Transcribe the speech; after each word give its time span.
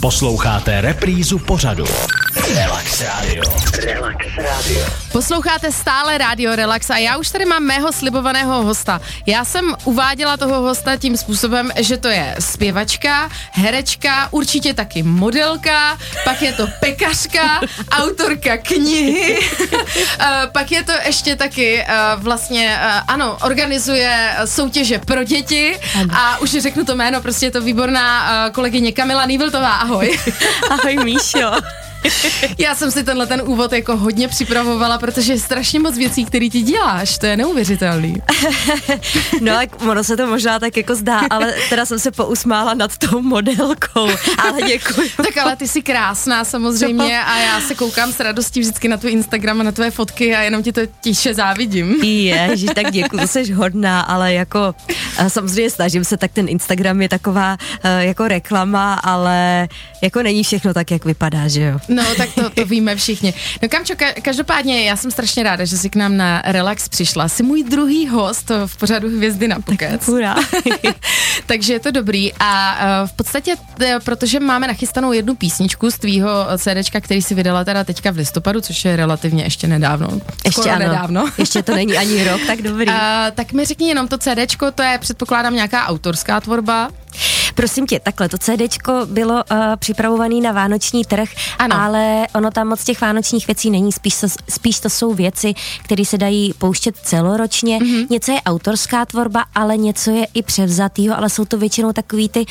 Posloucháte 0.00 0.80
reprízu 0.80 1.38
pořadu. 1.38 1.84
Relax 2.96 3.20
Radio. 3.20 3.42
Relax 3.84 4.26
Radio. 4.36 4.86
Posloucháte 5.12 5.72
stále 5.72 6.18
Radio 6.18 6.56
Relax 6.56 6.90
a 6.90 6.96
já 6.96 7.16
už 7.16 7.30
tady 7.30 7.44
mám 7.44 7.62
mého 7.62 7.92
slibovaného 7.92 8.62
hosta. 8.62 9.00
Já 9.26 9.44
jsem 9.44 9.74
uváděla 9.84 10.36
toho 10.36 10.60
hosta 10.60 10.96
tím 10.96 11.16
způsobem, 11.16 11.70
že 11.78 11.96
to 11.96 12.08
je 12.08 12.36
zpěvačka, 12.40 13.28
herečka, 13.52 14.28
určitě 14.30 14.74
taky 14.74 15.02
modelka, 15.02 15.98
pak 16.24 16.42
je 16.42 16.52
to 16.52 16.66
pekařka, 16.80 17.60
autorka 17.90 18.56
knihy, 18.56 19.38
eh, 20.20 20.46
pak 20.52 20.72
je 20.72 20.84
to 20.84 20.92
ještě 21.06 21.36
taky 21.36 21.80
eh, 21.80 21.86
vlastně, 22.16 22.78
eh, 22.80 23.00
ano, 23.08 23.36
organizuje 23.42 24.36
soutěže 24.44 24.98
pro 24.98 25.24
děti 25.24 25.76
a 26.12 26.38
už 26.38 26.50
řeknu 26.50 26.84
to 26.84 26.94
jméno, 26.94 27.20
prostě 27.20 27.46
je 27.46 27.50
to 27.50 27.60
výborná 27.60 28.50
kolegyně 28.50 28.92
Kamila 28.92 29.26
Nýviltová, 29.26 29.72
ahoj. 29.72 30.18
Ahoj 30.70 30.96
Míšo. 31.04 31.52
Já 32.58 32.74
jsem 32.74 32.90
si 32.90 33.04
tenhle 33.04 33.26
ten 33.26 33.42
úvod 33.44 33.72
jako 33.72 33.96
hodně 33.96 34.28
připravovala, 34.28 34.98
protože 34.98 35.32
je 35.32 35.40
strašně 35.40 35.80
moc 35.80 35.96
věcí, 35.96 36.24
které 36.24 36.50
ty 36.50 36.62
děláš, 36.62 37.18
to 37.18 37.26
je 37.26 37.36
neuvěřitelný. 37.36 38.14
no, 39.40 39.52
tak 39.52 39.82
ono 39.82 40.04
se 40.04 40.16
to 40.16 40.26
možná 40.26 40.58
tak 40.58 40.76
jako 40.76 40.94
zdá, 40.94 41.20
ale 41.30 41.54
teda 41.68 41.86
jsem 41.86 41.98
se 41.98 42.10
pousmála 42.10 42.74
nad 42.74 42.98
tou 42.98 43.22
modelkou, 43.22 44.08
ale 44.38 44.62
děkuji. 44.66 45.10
tak 45.16 45.36
ale 45.36 45.56
ty 45.56 45.68
jsi 45.68 45.82
krásná 45.82 46.44
samozřejmě 46.44 47.22
a 47.22 47.38
já 47.38 47.60
se 47.60 47.74
koukám 47.74 48.12
s 48.12 48.20
radostí 48.20 48.60
vždycky 48.60 48.88
na 48.88 48.96
tvůj 48.96 49.12
Instagram 49.12 49.60
a 49.60 49.62
na 49.62 49.72
tvé 49.72 49.90
fotky 49.90 50.36
a 50.36 50.42
jenom 50.42 50.62
ti 50.62 50.72
to 50.72 50.80
tiše 51.00 51.34
závidím. 51.34 51.96
že 52.54 52.66
tak 52.74 52.92
děkuji, 52.92 53.20
to 53.20 53.26
jsi 53.26 53.52
hodná, 53.52 54.00
ale 54.00 54.34
jako 54.34 54.74
eh, 55.18 55.30
samozřejmě 55.30 55.70
snažím 55.70 56.04
se, 56.04 56.16
tak 56.16 56.32
ten 56.32 56.48
Instagram 56.48 57.02
je 57.02 57.08
taková 57.08 57.56
eh, 57.82 58.04
jako 58.04 58.28
reklama, 58.28 58.94
ale 58.94 59.68
jako 60.02 60.22
není 60.22 60.44
všechno 60.44 60.74
tak, 60.74 60.90
jak 60.90 61.04
vypadá, 61.04 61.48
že 61.48 61.62
jo? 61.62 61.78
No, 61.96 62.14
tak 62.16 62.28
to, 62.34 62.50
to 62.50 62.64
víme 62.64 62.96
všichni. 62.96 63.34
No 63.62 63.68
Kamčo, 63.68 63.94
ka- 63.94 64.20
každopádně 64.22 64.84
já 64.84 64.96
jsem 64.96 65.10
strašně 65.10 65.42
ráda, 65.42 65.64
že 65.64 65.78
jsi 65.78 65.90
k 65.90 65.96
nám 65.96 66.16
na 66.16 66.42
Relax 66.44 66.88
přišla. 66.88 67.28
Jsi 67.28 67.42
můj 67.42 67.62
druhý 67.62 68.08
host 68.08 68.50
v 68.66 68.76
pořadu 68.76 69.08
Hvězdy 69.08 69.48
na 69.48 69.60
pokec. 69.60 70.08
Takže 71.46 71.72
je 71.72 71.80
to 71.80 71.90
dobrý 71.90 72.32
a 72.40 72.78
uh, 73.02 73.08
v 73.08 73.12
podstatě, 73.12 73.54
uh, 73.54 73.86
protože 74.04 74.40
máme 74.40 74.66
nachystanou 74.66 75.12
jednu 75.12 75.34
písničku 75.34 75.90
z 75.90 75.98
tvýho 75.98 76.46
CDčka, 76.58 77.00
který 77.00 77.22
si 77.22 77.34
vydala 77.34 77.64
teda 77.64 77.84
teďka 77.84 78.10
v 78.10 78.16
listopadu, 78.16 78.60
což 78.60 78.84
je 78.84 78.96
relativně 78.96 79.44
ještě 79.44 79.66
nedávno. 79.66 80.08
Ještě 80.44 80.70
ano. 80.70 80.78
nedávno. 80.78 81.28
Ještě 81.38 81.62
to 81.62 81.74
není 81.74 81.96
ani 81.96 82.24
rok, 82.24 82.40
tak 82.46 82.62
dobrý. 82.62 82.88
Uh, 82.88 82.94
tak 83.34 83.52
mi 83.52 83.64
řekni 83.64 83.88
jenom 83.88 84.08
to 84.08 84.18
CDčko, 84.18 84.70
to 84.70 84.82
je 84.82 84.98
předpokládám 84.98 85.54
nějaká 85.54 85.86
autorská 85.86 86.40
tvorba. 86.40 86.90
Prosím 87.56 87.86
tě, 87.86 88.00
takhle, 88.00 88.28
to 88.28 88.38
CDčko 88.38 88.92
bylo 89.04 89.34
uh, 89.34 89.58
připravované 89.76 90.34
na 90.34 90.52
vánoční 90.52 91.04
trh, 91.04 91.28
ano. 91.58 91.76
ale 91.76 92.26
ono 92.34 92.50
tam 92.50 92.68
moc 92.68 92.84
těch 92.84 93.00
vánočních 93.00 93.46
věcí 93.46 93.70
není, 93.70 93.92
spíš 93.92 94.20
to, 94.20 94.26
spíš 94.48 94.80
to 94.80 94.90
jsou 94.90 95.14
věci, 95.14 95.54
které 95.84 96.04
se 96.04 96.18
dají 96.18 96.54
pouštět 96.58 96.96
celoročně. 96.96 97.78
Mm-hmm. 97.78 98.06
Něco 98.10 98.32
je 98.32 98.42
autorská 98.42 99.04
tvorba, 99.04 99.44
ale 99.54 99.76
něco 99.76 100.10
je 100.10 100.26
i 100.34 100.42
převzatýho, 100.42 101.16
ale 101.16 101.30
jsou 101.30 101.44
to 101.44 101.58
většinou 101.58 101.92
takový 101.92 102.28
ty 102.28 102.46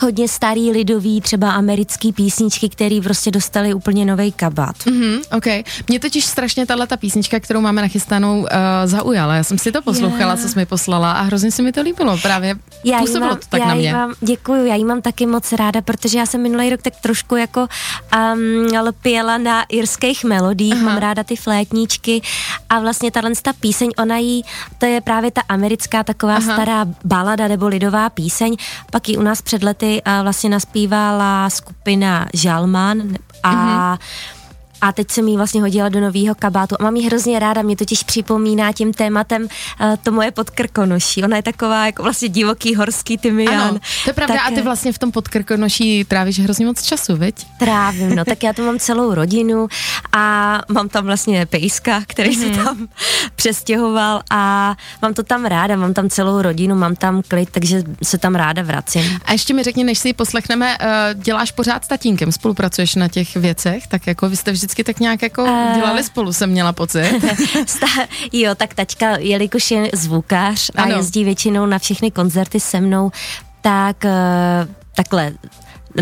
hodně 0.00 0.28
starý 0.28 0.70
lidový, 0.70 1.20
třeba 1.20 1.50
americký 1.50 2.12
písničky, 2.12 2.68
který 2.68 3.00
prostě 3.00 3.30
dostali 3.30 3.74
úplně 3.74 4.04
nový 4.04 4.32
kabát. 4.32 4.76
Mm-hmm, 4.76 5.20
OK. 5.36 5.66
Mě 5.88 6.00
totiž 6.00 6.24
strašně 6.24 6.66
tahle 6.66 6.86
ta 6.86 6.96
písnička, 6.96 7.40
kterou 7.40 7.60
máme 7.60 7.82
nachystanou, 7.82 8.40
uh, 8.40 8.46
zaujala. 8.84 9.34
Já 9.34 9.44
jsem 9.44 9.58
si 9.58 9.72
to 9.72 9.82
poslouchala, 9.82 10.32
yeah. 10.32 10.40
co 10.42 10.48
jsi 10.48 10.58
mi 10.58 10.66
poslala 10.66 11.12
a 11.12 11.22
hrozně 11.22 11.50
se 11.50 11.62
mi 11.62 11.72
to 11.72 11.82
líbilo. 11.82 12.18
Právě 12.22 12.56
já 12.84 12.98
působilo 12.98 13.26
mám, 13.26 13.36
to 13.38 13.46
tak 13.48 13.60
já 13.60 13.66
na 13.66 13.74
mě. 13.74 13.92
Mám, 13.92 14.14
děkuju, 14.20 14.66
já 14.66 14.74
jí 14.74 14.84
mám 14.84 15.02
taky 15.02 15.26
moc 15.26 15.52
ráda, 15.52 15.82
protože 15.82 16.18
já 16.18 16.26
jsem 16.26 16.42
minulý 16.42 16.70
rok 16.70 16.82
tak 16.82 16.94
trošku 17.02 17.36
jako 17.36 17.60
um, 17.60 18.78
lpěla 18.88 19.38
na 19.38 19.62
irských 19.62 20.24
melodích, 20.24 20.74
Aha. 20.74 20.82
mám 20.82 20.96
ráda 20.96 21.24
ty 21.24 21.36
flétníčky 21.36 22.22
a 22.68 22.80
vlastně 22.80 23.10
tahle 23.10 23.30
ta 23.42 23.52
píseň, 23.52 23.90
ona 23.98 24.18
jí, 24.18 24.44
to 24.78 24.86
je 24.86 25.00
právě 25.00 25.30
ta 25.30 25.40
americká 25.48 26.04
taková 26.04 26.36
Aha. 26.36 26.54
stará 26.54 26.86
balada 27.04 27.48
nebo 27.48 27.68
lidová 27.68 28.10
píseň, 28.10 28.56
pak 28.90 29.08
ji 29.08 29.16
u 29.16 29.22
nás 29.22 29.42
před 29.42 29.62
lety 29.62 29.85
lety 29.86 30.02
vlastně 30.22 30.50
naspívala 30.50 31.50
skupina 31.50 32.28
Žalman 32.34 33.02
a 33.42 33.52
mm-hmm 33.52 34.45
a 34.80 34.92
teď 34.92 35.10
jsem 35.10 35.28
jí 35.28 35.36
vlastně 35.36 35.60
hodila 35.60 35.88
do 35.88 36.00
nového 36.00 36.34
kabátu 36.34 36.76
a 36.80 36.82
mám 36.82 36.96
ji 36.96 37.06
hrozně 37.06 37.38
ráda, 37.38 37.62
mě 37.62 37.76
totiž 37.76 38.02
připomíná 38.02 38.72
tím 38.72 38.92
tématem 38.92 39.42
uh, 39.42 39.96
to 40.02 40.12
moje 40.12 40.30
podkrkonoší. 40.30 41.24
Ona 41.24 41.36
je 41.36 41.42
taková 41.42 41.86
jako 41.86 42.02
vlastně 42.02 42.28
divoký 42.28 42.74
horský 42.74 43.18
tymián. 43.18 43.60
Ano, 43.60 43.78
to 44.04 44.10
je 44.10 44.14
pravda 44.14 44.34
tak, 44.34 44.52
a 44.52 44.54
ty 44.54 44.62
vlastně 44.62 44.92
v 44.92 44.98
tom 44.98 45.12
podkrkonoší 45.12 46.04
trávíš 46.04 46.40
hrozně 46.40 46.66
moc 46.66 46.82
času, 46.82 47.16
veď? 47.16 47.46
Trávím, 47.58 48.14
no 48.14 48.24
tak 48.28 48.42
já 48.42 48.52
to 48.52 48.62
mám 48.62 48.78
celou 48.78 49.14
rodinu 49.14 49.68
a 50.12 50.60
mám 50.68 50.88
tam 50.88 51.04
vlastně 51.04 51.46
pejska, 51.46 52.02
který 52.06 52.30
mm-hmm. 52.30 52.40
se 52.40 52.46
mhm. 52.46 52.64
tam 52.64 52.88
přestěhoval 53.36 54.22
a 54.30 54.74
mám 55.02 55.14
to 55.14 55.22
tam 55.22 55.44
ráda, 55.44 55.76
mám 55.76 55.94
tam 55.94 56.10
celou 56.10 56.42
rodinu, 56.42 56.76
mám 56.76 56.96
tam 56.96 57.22
klid, 57.28 57.50
takže 57.50 57.82
se 58.02 58.18
tam 58.18 58.34
ráda 58.34 58.62
vracím. 58.62 59.18
A 59.24 59.32
ještě 59.32 59.54
mi 59.54 59.62
řekni, 59.62 59.84
než 59.84 59.98
si 59.98 60.08
ji 60.08 60.12
poslechneme, 60.12 60.78
uh, 60.78 61.22
děláš 61.22 61.50
pořád 61.50 61.84
s 61.84 61.88
tatínkem, 61.88 62.32
spolupracuješ 62.32 62.94
na 62.94 63.08
těch 63.08 63.36
věcech, 63.36 63.86
tak 63.86 64.06
jako 64.06 64.28
vy 64.28 64.36
jste 64.36 64.52
vždycky 64.52 64.65
vždycky 64.66 64.84
tak 64.84 65.00
nějak 65.00 65.22
jako 65.22 65.42
uh, 65.44 65.76
dělali 65.76 66.04
spolu, 66.04 66.32
jsem 66.32 66.50
měla 66.50 66.72
pocit. 66.72 67.24
jo, 68.32 68.54
tak 68.54 68.74
tačka, 68.74 69.16
jelikož 69.18 69.70
je 69.70 69.90
zvukář 69.94 70.70
a 70.76 70.82
ano. 70.82 70.96
jezdí 70.96 71.24
většinou 71.24 71.66
na 71.66 71.78
všechny 71.78 72.10
koncerty 72.10 72.60
se 72.60 72.80
mnou, 72.80 73.10
tak 73.60 73.96
uh, 74.04 74.10
takhle 74.94 75.32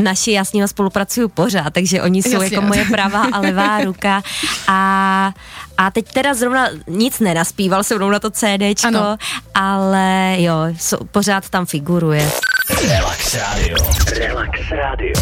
naši 0.03 0.33
já 0.33 0.45
s 0.45 0.53
nimi 0.53 0.69
spolupracuju 0.69 1.29
pořád, 1.29 1.73
takže 1.73 2.03
oni 2.03 2.23
jsou 2.23 2.43
Jasně. 2.43 2.57
jako 2.57 2.67
moje 2.67 2.85
pravá 2.85 3.27
a 3.33 3.41
levá 3.41 3.81
ruka 3.85 4.23
a, 4.69 5.33
a 5.79 5.91
teď 5.91 6.13
teda 6.13 6.35
zrovna 6.35 6.69
nic 6.87 7.21
nenaspíval 7.21 7.85
se 7.85 7.95
mnou 7.95 8.11
na 8.11 8.19
to 8.19 8.31
CDčko, 8.31 8.87
ano. 8.87 9.17
ale 9.55 10.37
jo, 10.39 10.55
so, 10.79 11.05
pořád 11.05 11.49
tam 11.49 11.67
figuruje. 11.67 12.31
Relax 12.71 13.35
Radio. 13.35 13.77
Relax 14.19 14.51
Radio. 14.71 15.13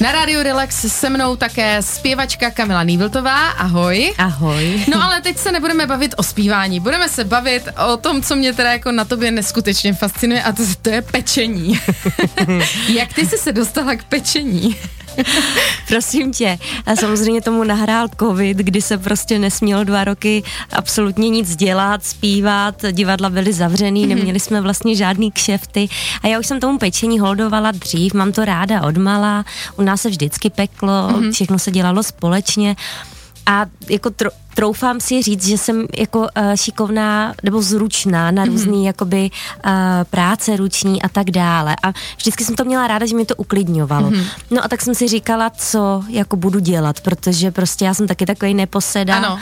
Na 0.00 0.12
rádiu 0.12 0.42
Relax 0.42 0.86
se 0.92 1.10
mnou 1.10 1.36
také 1.36 1.82
zpěvačka 1.82 2.50
Kamila 2.50 2.82
Nýviltová. 2.82 3.48
Ahoj. 3.48 4.14
Ahoj. 4.18 4.84
No 4.92 5.02
ale 5.04 5.20
teď 5.20 5.38
se 5.38 5.52
nebudeme 5.52 5.86
bavit 5.86 6.14
o 6.16 6.22
zpívání, 6.22 6.80
budeme 6.80 7.08
se 7.08 7.24
bavit 7.24 7.68
o 7.92 7.96
tom, 7.96 8.22
co 8.22 8.36
mě 8.36 8.52
teda 8.52 8.72
jako 8.72 8.92
na 8.92 9.04
tobě 9.04 9.30
neskutečně 9.30 9.94
fascinuje 9.94 10.42
a 10.42 10.52
to, 10.52 10.62
to 10.82 10.90
je 10.90 11.02
pečení. 11.02 11.80
Jak 12.88 13.12
ty 13.12 13.26
jsi 13.26 13.38
se 13.38 13.52
dostala 13.52 13.94
k 13.94 14.04
pečení? 14.04 14.76
Prosím 15.88 16.32
tě, 16.32 16.58
a 16.86 16.96
samozřejmě 16.96 17.42
tomu 17.42 17.64
nahrál 17.64 18.08
covid, 18.20 18.58
kdy 18.58 18.82
se 18.82 18.98
prostě 18.98 19.38
nesmělo 19.38 19.84
dva 19.84 20.04
roky 20.04 20.42
absolutně 20.72 21.28
nic 21.28 21.56
dělat, 21.56 22.04
zpívat, 22.04 22.84
divadla 22.92 23.30
byly 23.30 23.52
zavřený, 23.52 24.04
mm-hmm. 24.04 24.08
neměli 24.08 24.40
jsme 24.40 24.60
vlastně 24.60 24.96
žádný 24.96 25.32
kšefty 25.32 25.88
a 26.22 26.28
já 26.28 26.38
už 26.38 26.46
jsem 26.46 26.60
tomu 26.60 26.78
pečení 26.78 27.18
holdovala 27.18 27.70
dřív, 27.70 28.14
mám 28.14 28.32
to 28.32 28.44
ráda 28.44 28.82
odmala, 28.82 29.44
u 29.76 29.82
nás 29.82 30.00
se 30.00 30.08
vždycky 30.08 30.50
peklo, 30.50 31.08
mm-hmm. 31.08 31.32
všechno 31.32 31.58
se 31.58 31.70
dělalo 31.70 32.02
společně 32.02 32.76
a 33.46 33.66
jako 33.88 34.10
tro, 34.10 34.30
troufám 34.54 35.00
si 35.00 35.22
říct, 35.22 35.46
že 35.46 35.58
jsem 35.58 35.86
jako 35.96 36.18
uh, 36.18 36.26
šikovná 36.54 37.34
nebo 37.42 37.62
zručná 37.62 38.30
na 38.30 38.44
různý 38.44 38.78
mm-hmm. 38.78 38.86
jakoby 38.86 39.30
uh, 39.30 39.72
práce 40.10 40.56
ruční 40.56 41.02
a 41.02 41.08
tak 41.08 41.30
dále. 41.30 41.76
A 41.82 41.92
vždycky 42.16 42.44
jsem 42.44 42.54
to 42.54 42.64
měla 42.64 42.86
ráda, 42.86 43.06
že 43.06 43.16
mi 43.16 43.24
to 43.24 43.36
uklidňovalo. 43.36 44.10
Mm-hmm. 44.10 44.26
No 44.50 44.64
a 44.64 44.68
tak 44.68 44.82
jsem 44.82 44.94
si 44.94 45.08
říkala, 45.08 45.50
co 45.50 46.04
jako 46.08 46.36
budu 46.36 46.58
dělat, 46.58 47.00
protože 47.00 47.50
prostě 47.50 47.84
já 47.84 47.94
jsem 47.94 48.06
taky 48.06 48.26
takový 48.26 48.54
neposeda. 48.54 49.16
Ano 49.16 49.38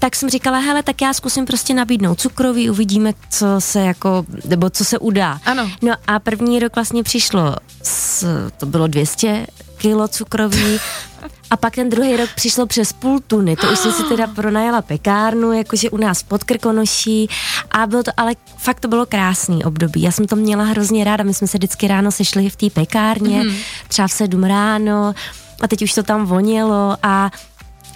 tak 0.00 0.16
jsem 0.16 0.30
říkala, 0.30 0.58
hele, 0.58 0.82
tak 0.82 1.02
já 1.02 1.12
zkusím 1.12 1.46
prostě 1.46 1.74
nabídnout 1.74 2.20
cukroví, 2.20 2.70
uvidíme, 2.70 3.12
co 3.30 3.46
se 3.58 3.80
jako, 3.80 4.24
nebo 4.44 4.70
co 4.70 4.84
se 4.84 4.98
udá. 4.98 5.40
Ano. 5.44 5.70
No 5.82 5.94
a 6.06 6.18
první 6.18 6.58
rok 6.58 6.74
vlastně 6.74 7.02
přišlo, 7.02 7.56
s, 7.82 8.26
to 8.56 8.66
bylo 8.66 8.86
200 8.86 9.46
kilo 9.76 10.08
cukroví, 10.08 10.80
a 11.50 11.56
pak 11.56 11.74
ten 11.74 11.90
druhý 11.90 12.16
rok 12.16 12.30
přišlo 12.34 12.66
přes 12.66 12.92
půl 12.92 13.20
tuny, 13.20 13.56
to 13.56 13.72
už 13.72 13.78
jsem 13.78 13.92
si 13.92 14.02
teda 14.02 14.26
pronajala 14.26 14.82
pekárnu, 14.82 15.52
jakože 15.52 15.90
u 15.90 15.96
nás 15.96 16.22
pod 16.22 16.44
Krkonoší 16.44 17.28
a 17.70 17.86
bylo 17.86 18.02
to, 18.02 18.10
ale 18.16 18.32
fakt 18.58 18.80
to 18.80 18.88
bylo 18.88 19.06
krásný 19.06 19.64
období. 19.64 20.02
Já 20.02 20.12
jsem 20.12 20.26
to 20.26 20.36
měla 20.36 20.64
hrozně 20.64 21.04
ráda, 21.04 21.24
my 21.24 21.34
jsme 21.34 21.46
se 21.46 21.58
vždycky 21.58 21.88
ráno 21.88 22.10
sešli 22.12 22.50
v 22.50 22.56
té 22.56 22.70
pekárně, 22.70 23.42
mm-hmm. 23.42 23.56
třeba 23.88 24.08
v 24.08 24.12
sedm 24.12 24.44
ráno 24.44 25.14
a 25.60 25.68
teď 25.68 25.82
už 25.82 25.94
to 25.94 26.02
tam 26.02 26.26
vonělo 26.26 26.96
a 27.02 27.30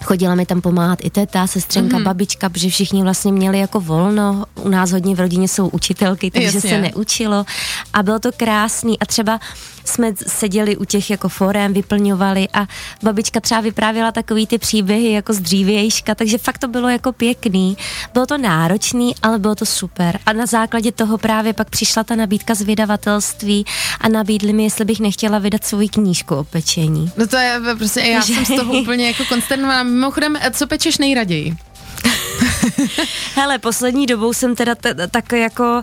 Chodila 0.05 0.35
mi 0.35 0.47
tam 0.47 0.61
pomáhat 0.61 0.99
i 1.03 1.11
teta, 1.11 1.47
sestřenka, 1.47 1.97
mm-hmm. 1.97 2.05
babička, 2.05 2.49
protože 2.49 2.71
všichni 2.71 3.03
vlastně 3.03 3.33
měli 3.33 3.59
jako 3.59 3.81
volno. 3.81 4.45
U 4.55 4.69
nás 4.69 4.93
hodně 4.93 5.15
v 5.15 5.21
rodině 5.21 5.49
jsou 5.49 5.69
učitelky, 5.69 6.31
takže 6.31 6.47
Jasně. 6.47 6.71
se 6.71 6.81
neučilo. 6.81 7.45
A 7.93 8.03
bylo 8.03 8.19
to 8.19 8.33
krásný. 8.33 8.99
A 8.99 9.07
třeba 9.07 9.41
jsme 9.85 10.13
seděli 10.27 10.77
u 10.77 10.85
těch 10.85 11.11
jako 11.11 11.29
forem, 11.29 11.73
vyplňovali 11.73 12.49
a 12.53 12.67
babička 13.03 13.41
třeba 13.41 13.61
vyprávěla 13.61 14.13
takový 14.13 14.47
ty 14.47 14.59
příběhy 14.59 15.13
jako 15.13 15.33
z 15.33 15.41
dřívějška, 15.41 16.15
takže 16.15 16.39
fakt 16.39 16.59
to 16.59 16.69
bylo 16.69 16.89
jako 16.89 17.13
pěkný. 17.13 17.77
Bylo 18.13 18.27
to 18.27 18.39
náročný, 18.39 19.15
ale 19.23 19.39
bylo 19.39 19.55
to 19.55 19.67
super. 19.67 20.19
A 20.27 20.33
na 20.33 20.47
základě 20.47 20.93
toho 20.93 21.19
právě 21.19 21.53
pak 21.53 21.71
přišla 21.71 22.05
ta 22.05 22.17
nabídka 22.17 22.55
z 22.55 22.63
vydavatelství 22.63 23.65
a 24.01 24.09
nabídli 24.09 24.53
mi, 24.53 24.65
jestli 24.65 24.85
bych 24.85 25.01
nechtěla 25.01 25.39
vydat 25.39 25.65
svou 25.65 25.89
knížku 25.89 26.35
o 26.35 26.45
pečení. 26.45 27.13
No 27.17 27.27
to 27.27 27.37
je 27.37 27.61
prostě, 27.79 28.01
já 28.01 28.23
jsem 28.23 28.45
z 28.45 28.57
toho 28.57 28.81
úplně 28.81 29.07
jako 29.07 29.25
konsternovaná. 29.25 29.83
Mimochodem, 29.83 30.37
co 30.53 30.67
pečeš 30.67 30.99
nejraději? 30.99 31.57
Hele, 33.35 33.59
poslední 33.59 34.07
dobou 34.07 34.33
jsem 34.33 34.57
teda 34.57 34.75
t- 34.75 34.95
tak 35.11 35.33
jako, 35.33 35.83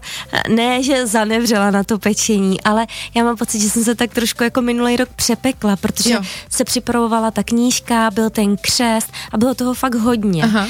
ne, 0.50 0.84
že 0.84 1.08
zanevřela 1.08 1.72
na 1.72 1.84
to 1.84 2.00
pečení, 2.00 2.62
ale 2.62 2.88
já 3.16 3.24
mám 3.24 3.38
pocit, 3.38 3.62
že 3.62 3.70
jsem 3.70 3.84
se 3.84 3.96
tak 3.96 4.14
trošku 4.14 4.44
jako 4.44 4.62
minulý 4.62 4.96
rok 4.96 5.10
přepekla, 5.16 5.76
protože 5.76 6.14
jo. 6.14 6.22
se 6.50 6.64
připravovala 6.64 7.32
ta 7.32 7.44
knížka, 7.44 8.12
byl 8.12 8.30
ten 8.30 8.58
křest 8.58 9.12
a 9.32 9.38
bylo 9.38 9.56
toho 9.56 9.74
fakt 9.74 9.96
hodně. 9.96 10.44
Aha 10.44 10.68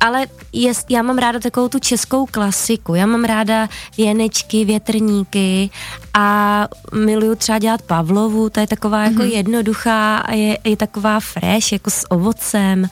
ale 0.00 0.26
jest, 0.52 0.90
já 0.90 1.02
mám 1.02 1.18
ráda 1.18 1.38
takovou 1.38 1.68
tu 1.68 1.78
českou 1.78 2.26
klasiku. 2.26 2.94
Já 2.94 3.06
mám 3.06 3.24
ráda 3.24 3.68
věnečky, 3.96 4.64
větrníky 4.64 5.70
a 6.14 6.68
miluju 6.94 7.34
třeba 7.34 7.58
dělat 7.58 7.82
Pavlovu, 7.82 8.50
to 8.50 8.60
je 8.60 8.66
taková 8.66 9.04
jako 9.04 9.22
mm-hmm. 9.22 9.36
jednoduchá 9.36 10.18
a 10.18 10.34
je, 10.34 10.58
je 10.64 10.76
taková 10.76 11.20
fresh, 11.20 11.72
jako 11.72 11.90
s 11.90 12.10
ovocem 12.10 12.88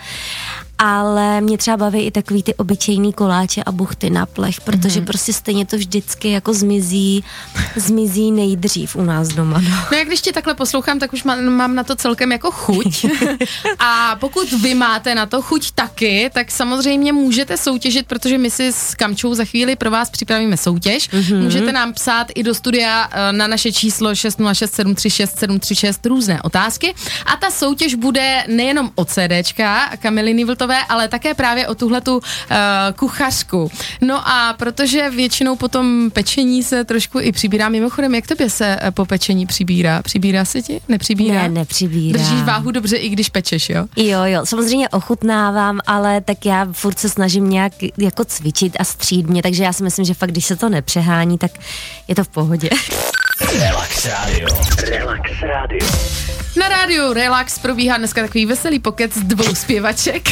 ale 0.79 1.41
mě 1.41 1.59
třeba 1.59 1.77
baví 1.77 2.01
i 2.01 2.11
takový 2.11 2.43
ty 2.43 2.55
obyčejný 2.55 3.13
koláče 3.13 3.63
a 3.63 3.73
buchty 3.73 4.11
na 4.11 4.27
plech, 4.27 4.61
protože 4.61 5.01
mm-hmm. 5.01 5.05
prostě 5.05 5.33
stejně 5.33 5.67
to 5.67 5.77
vždycky 5.77 6.31
jako 6.31 6.55
zmizí, 6.55 7.25
zmizí 7.77 8.33
nejdřív 8.33 8.97
u 8.97 9.03
nás 9.03 9.29
doma. 9.29 9.61
No, 9.61 9.77
no 9.93 9.99
jak 9.99 10.07
když 10.07 10.21
tě 10.21 10.33
takhle 10.33 10.55
poslouchám, 10.55 10.99
tak 10.99 11.13
už 11.13 11.25
mám, 11.25 11.45
mám 11.45 11.75
na 11.75 11.85
to 11.85 11.97
celkem 11.97 12.33
jako 12.33 12.51
chuť. 12.51 13.07
a 13.79 14.17
pokud 14.21 14.53
vy 14.53 14.75
máte 14.75 15.15
na 15.15 15.27
to 15.27 15.43
chuť 15.43 15.71
taky, 15.71 16.31
tak 16.35 16.51
samozřejmě 16.51 17.13
můžete 17.13 17.57
soutěžit, 17.57 18.07
protože 18.07 18.39
my 18.39 18.51
si 18.51 18.73
s 18.73 18.95
Kamčou 18.95 19.35
za 19.35 19.45
chvíli 19.45 19.77
pro 19.77 19.91
vás 19.91 20.11
připravíme 20.11 20.57
soutěž. 20.57 21.11
Mm-hmm. 21.11 21.43
Můžete 21.43 21.73
nám 21.73 21.93
psát 21.93 22.27
i 22.35 22.43
do 22.43 22.55
studia 22.55 23.09
eh, 23.13 23.33
na 23.33 23.47
naše 23.47 23.73
číslo 23.73 24.15
606 24.15 24.75
736 24.75 25.39
736 25.39 26.07
různé 26.07 26.43
otázky 26.43 26.95
a 27.27 27.37
ta 27.37 27.51
soutěž 27.51 27.95
bude 27.95 28.45
nejenom 28.49 28.91
o 28.95 29.05
CDčka 29.05 29.97
Kamily 29.97 30.35
Niviltové, 30.35 30.68
Šabatové, 30.69 30.85
ale 30.88 31.09
také 31.09 31.35
právě 31.35 31.69
o 31.69 31.75
tuhletu 31.75 31.99
tu 32.09 32.17
uh, 32.17 32.23
kuchařku. 32.97 33.70
No 34.00 34.29
a 34.29 34.55
protože 34.59 35.11
většinou 35.11 35.56
potom 35.56 36.11
pečení 36.11 36.62
se 36.62 36.85
trošku 36.85 37.20
i 37.20 37.32
přibírá, 37.32 37.69
mimochodem, 37.69 38.15
jak 38.15 38.26
tobě 38.26 38.50
se 38.50 38.79
uh, 38.82 38.91
po 38.91 39.06
pečení 39.06 39.47
přibírá? 39.47 40.03
Přibírá 40.03 40.44
se 40.44 40.62
ti? 40.62 40.81
Nepřibírá? 40.88 41.43
Ne, 41.43 41.49
nepřibírá. 41.49 42.19
Držíš 42.19 42.43
váhu 42.43 42.70
dobře, 42.70 42.97
i 42.97 43.09
když 43.09 43.29
pečeš, 43.29 43.70
jo? 43.70 43.87
Jo, 43.97 44.20
jo, 44.25 44.47
samozřejmě 44.47 44.88
ochutnávám, 44.88 45.81
ale 45.87 46.20
tak 46.20 46.47
já 46.47 46.69
furt 46.73 46.99
se 46.99 47.09
snažím 47.09 47.50
nějak 47.50 47.73
jako 47.99 48.25
cvičit 48.25 48.76
a 48.81 48.85
střít 48.85 49.26
mě, 49.26 49.43
takže 49.43 49.64
já 49.64 49.73
si 49.73 49.82
myslím, 49.82 50.05
že 50.05 50.14
fakt, 50.14 50.31
když 50.31 50.44
se 50.44 50.56
to 50.56 50.69
nepřehání, 50.69 51.38
tak 51.38 51.50
je 52.09 52.14
to 52.14 52.25
v 52.25 52.29
pohodě. 52.29 52.69
Relax 53.40 54.06
Radio. 54.06 54.49
Relax 54.90 55.31
Radio. 55.43 55.87
Na 56.58 56.69
rádiu 56.69 57.12
Relax 57.12 57.58
probíhá 57.58 57.96
dneska 57.96 58.23
takový 58.23 58.46
veselý 58.46 58.79
pokec 58.79 59.14
z 59.14 59.23
dvou 59.23 59.55
zpěvaček. 59.55 60.29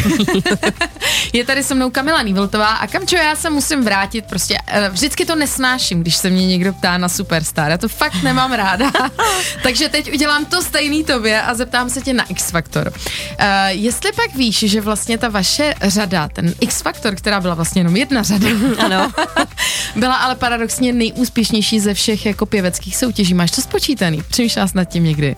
je 1.32 1.44
tady 1.44 1.62
se 1.62 1.74
mnou 1.74 1.90
Kamila 1.90 2.22
Nývltová 2.22 2.66
a 2.66 2.86
Kamčo, 2.86 3.16
já 3.16 3.36
se 3.36 3.50
musím 3.50 3.84
vrátit, 3.84 4.24
prostě 4.24 4.58
eh, 4.66 4.88
vždycky 4.88 5.24
to 5.24 5.34
nesnáším, 5.34 6.00
když 6.00 6.16
se 6.16 6.30
mě 6.30 6.46
někdo 6.46 6.72
ptá 6.72 6.98
na 6.98 7.08
Superstar, 7.08 7.70
já 7.70 7.78
to 7.78 7.88
fakt 7.88 8.22
nemám 8.22 8.52
ráda. 8.52 8.90
Takže 9.62 9.88
teď 9.88 10.12
udělám 10.12 10.44
to 10.44 10.62
stejný 10.62 11.04
tobě 11.04 11.42
a 11.42 11.54
zeptám 11.54 11.90
se 11.90 12.00
tě 12.00 12.12
na 12.12 12.24
X 12.24 12.50
Factor. 12.50 12.88
Uh, 12.88 13.46
jestli 13.68 14.12
pak 14.12 14.34
víš, 14.34 14.58
že 14.58 14.80
vlastně 14.80 15.18
ta 15.18 15.28
vaše 15.28 15.74
řada, 15.82 16.28
ten 16.28 16.54
X 16.60 16.82
Factor, 16.82 17.14
která 17.14 17.40
byla 17.40 17.54
vlastně 17.54 17.80
jenom 17.80 17.96
jedna 17.96 18.22
řada, 18.22 18.48
ano. 18.78 19.12
byla 19.96 20.14
ale 20.14 20.34
paradoxně 20.34 20.92
nejúspěšnější 20.92 21.80
ze 21.80 21.94
všech 21.94 22.26
jako 22.26 22.46
pěveckých 22.46 22.95
soutěží. 22.96 23.34
Máš 23.34 23.50
to 23.50 23.62
spočítaný? 23.62 24.22
Přemýšlela 24.31 24.69
nad 24.75 24.84
tím 24.84 25.04
někdy? 25.04 25.37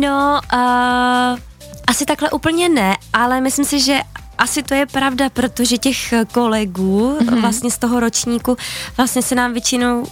No, 0.00 0.40
uh, 0.52 1.38
asi 1.86 2.04
takhle 2.04 2.30
úplně 2.30 2.68
ne, 2.68 2.96
ale 3.12 3.40
myslím 3.40 3.64
si, 3.64 3.80
že 3.80 4.00
asi 4.38 4.62
to 4.62 4.74
je 4.74 4.86
pravda, 4.86 5.30
protože 5.30 5.78
těch 5.78 6.14
kolegů 6.32 7.18
mm-hmm. 7.20 7.40
vlastně 7.40 7.70
z 7.70 7.78
toho 7.78 8.00
ročníku 8.00 8.56
vlastně 8.96 9.22
se 9.22 9.34
nám 9.34 9.52
většinou 9.52 10.06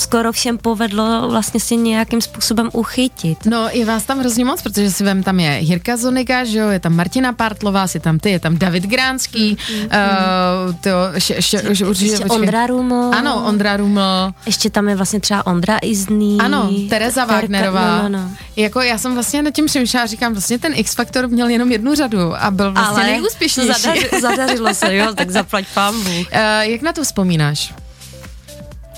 skoro 0.00 0.32
všem 0.32 0.58
povedlo 0.58 1.28
vlastně 1.30 1.60
si 1.60 1.76
nějakým 1.76 2.20
způsobem 2.20 2.70
uchytit. 2.72 3.46
No 3.46 3.68
je 3.72 3.84
vás 3.84 4.04
tam 4.04 4.18
hrozně 4.18 4.44
moc, 4.44 4.62
protože 4.62 4.90
si 4.90 5.04
vem, 5.04 5.22
tam 5.22 5.40
je 5.40 5.58
Jirka 5.58 5.96
Zoniga, 5.96 6.44
že 6.44 6.58
jo, 6.58 6.68
je 6.68 6.80
tam 6.80 6.96
Martina 6.96 7.32
Partlová, 7.32 7.86
je 7.94 8.00
tam 8.00 8.18
ty, 8.18 8.30
je 8.30 8.40
tam 8.40 8.58
David 8.58 8.84
Gránský, 8.84 9.56
mm, 9.70 9.76
mm, 9.78 9.84
uh, 9.84 10.74
to, 10.80 10.90
ještě, 11.14 11.34
ještě, 11.34 11.62
ještě, 11.68 11.86
určitě, 11.86 12.10
ještě 12.10 12.24
Ondra 12.24 12.66
Ruml. 12.66 13.10
Ano, 13.14 13.44
Ondra 13.46 13.76
Ruml. 13.76 14.32
Ještě 14.46 14.70
tam 14.70 14.88
je 14.88 14.96
vlastně 14.96 15.20
třeba 15.20 15.46
Ondra 15.46 15.78
Izný. 15.82 16.38
Ano, 16.40 16.70
Tereza 16.88 17.24
Wagnerová. 17.24 18.02
No, 18.02 18.08
no, 18.08 18.18
no. 18.18 18.30
Jako 18.56 18.80
já 18.80 18.98
jsem 18.98 19.14
vlastně 19.14 19.42
nad 19.42 19.54
tím 19.54 19.66
přemýšlela, 19.66 20.06
říkám, 20.06 20.32
vlastně 20.32 20.58
ten 20.58 20.72
X 20.74 20.94
Factor 20.94 21.28
měl 21.28 21.48
jenom 21.48 21.72
jednu 21.72 21.94
řadu 21.94 22.34
a 22.36 22.50
byl 22.50 22.72
vlastně 22.72 23.02
Ale 23.02 23.12
nejúspěšnější. 23.12 23.82
Zadaři, 23.82 24.08
zadařilo 24.20 24.74
se, 24.74 24.96
jo, 24.96 25.14
tak 25.14 25.30
zaplať 25.30 25.64
pán 25.74 25.96
Uh, 25.96 26.22
jak 26.60 26.82
na 26.82 26.92
to 26.92 27.04
vzpomínáš? 27.04 27.74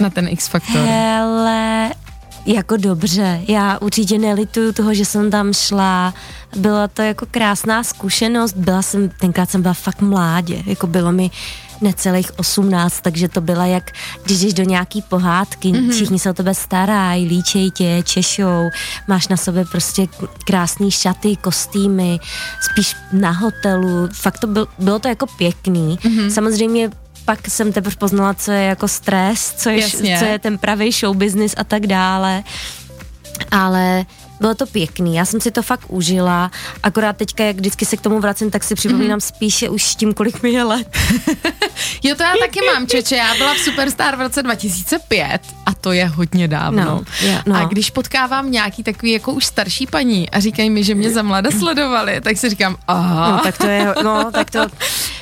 Na 0.01 0.11
ten 0.11 0.29
X 0.29 0.49
Factor? 0.49 0.81
Hele, 0.81 1.91
jako 2.47 2.77
dobře, 2.77 3.41
já 3.49 3.79
určitě 3.79 4.19
nelituju 4.19 4.73
toho, 4.73 4.95
že 4.95 5.05
jsem 5.05 5.31
tam 5.31 5.53
šla, 5.53 6.15
byla 6.57 6.89
to 6.89 7.03
jako 7.03 7.27
krásná 7.31 7.85
zkušenost, 7.85 8.57
byla 8.57 8.83
jsem, 8.83 9.09
tenkrát 9.09 9.51
jsem 9.51 9.63
byla 9.63 9.75
fakt 9.75 10.01
mládě, 10.01 10.63
jako 10.67 10.87
bylo 10.87 11.13
mi 11.13 11.31
necelých 11.81 12.39
18, 12.39 13.01
takže 13.01 13.29
to 13.29 13.41
byla 13.41 13.67
jak, 13.67 13.91
když 14.25 14.41
jdeš 14.41 14.55
do 14.55 14.63
nějaký 14.63 15.03
pohádky, 15.03 15.69
mm-hmm. 15.69 15.93
všichni 15.93 16.19
se 16.19 16.31
o 16.31 16.35
tebe 16.35 16.55
starají, 16.55 17.29
líčej 17.29 17.71
tě, 17.71 18.03
češou, 18.05 18.69
máš 19.09 19.29
na 19.29 19.37
sobě 19.37 19.65
prostě 19.65 20.07
krásné 20.45 20.91
šaty, 20.91 21.37
kostýmy, 21.37 22.21
spíš 22.61 22.97
na 23.13 23.31
hotelu, 23.31 24.09
fakt 24.13 24.39
to 24.39 24.47
byl, 24.47 24.69
bylo 24.79 24.99
to 24.99 25.09
jako 25.09 25.27
pěkný. 25.27 25.99
Mm-hmm. 26.03 26.29
Samozřejmě 26.29 26.91
pak 27.29 27.49
jsem 27.49 27.73
teprve 27.73 27.97
poznala, 27.97 28.35
co 28.35 28.53
je 28.53 28.63
jako 28.63 28.89
stres, 28.89 29.55
co 29.57 29.71
je, 29.71 29.89
co 29.91 30.25
je 30.25 30.39
ten 30.39 30.59
pravý 30.59 30.93
show 30.93 31.17
business 31.17 31.55
a 31.57 31.65
tak 31.65 31.87
dále. 31.87 32.43
Ale 33.51 34.05
bylo 34.41 34.55
to 34.55 34.67
pěkný, 34.67 35.17
já 35.17 35.25
jsem 35.25 35.41
si 35.41 35.51
to 35.51 35.63
fakt 35.63 35.85
užila, 35.89 36.51
akorát 36.83 37.17
teďka, 37.17 37.45
jak 37.45 37.57
vždycky 37.57 37.85
se 37.85 37.97
k 37.97 38.01
tomu 38.01 38.21
vracím, 38.21 38.51
tak 38.51 38.65
si 38.65 38.75
připomínám 38.75 39.19
mm-hmm. 39.19 39.37
spíše 39.37 39.69
už 39.69 39.95
tím, 39.95 40.15
kolik 40.15 40.43
mi 40.43 40.51
je 40.51 40.65
let. 40.65 40.97
jo, 42.03 42.15
to 42.15 42.23
já 42.23 42.35
taky 42.41 42.61
mám, 42.67 42.87
čeče, 42.87 43.17
já 43.17 43.35
byla 43.35 43.55
v 43.55 43.59
Superstar 43.59 44.17
v 44.17 44.21
roce 44.21 44.43
2005 44.43 45.41
a 45.58 45.58
to 45.81 45.93
je 45.93 46.07
hodně 46.07 46.49
dávno. 46.49 46.85
No, 46.85 47.01
je, 47.21 47.43
no. 47.47 47.57
A 47.57 47.65
když 47.65 47.91
potkávám 47.91 48.51
nějaký 48.51 48.83
takový 48.83 49.13
jako 49.13 49.33
už 49.33 49.45
starší 49.45 49.87
paní 49.87 50.31
a 50.31 50.41
říkají 50.41 50.71
mi, 50.71 50.85
že 50.85 50.95
mě 50.95 51.11
za 51.11 51.23
mlada 51.23 51.51
sledovali, 51.51 52.21
tak 52.21 52.39
si 52.39 52.51
říkám, 52.51 52.77
aha. 52.89 53.31
No, 53.31 53.39
tak 53.39 53.59
to 53.59 53.67
je, 53.67 53.95
no, 54.03 54.31
tak 54.33 54.51
to... 54.51 54.67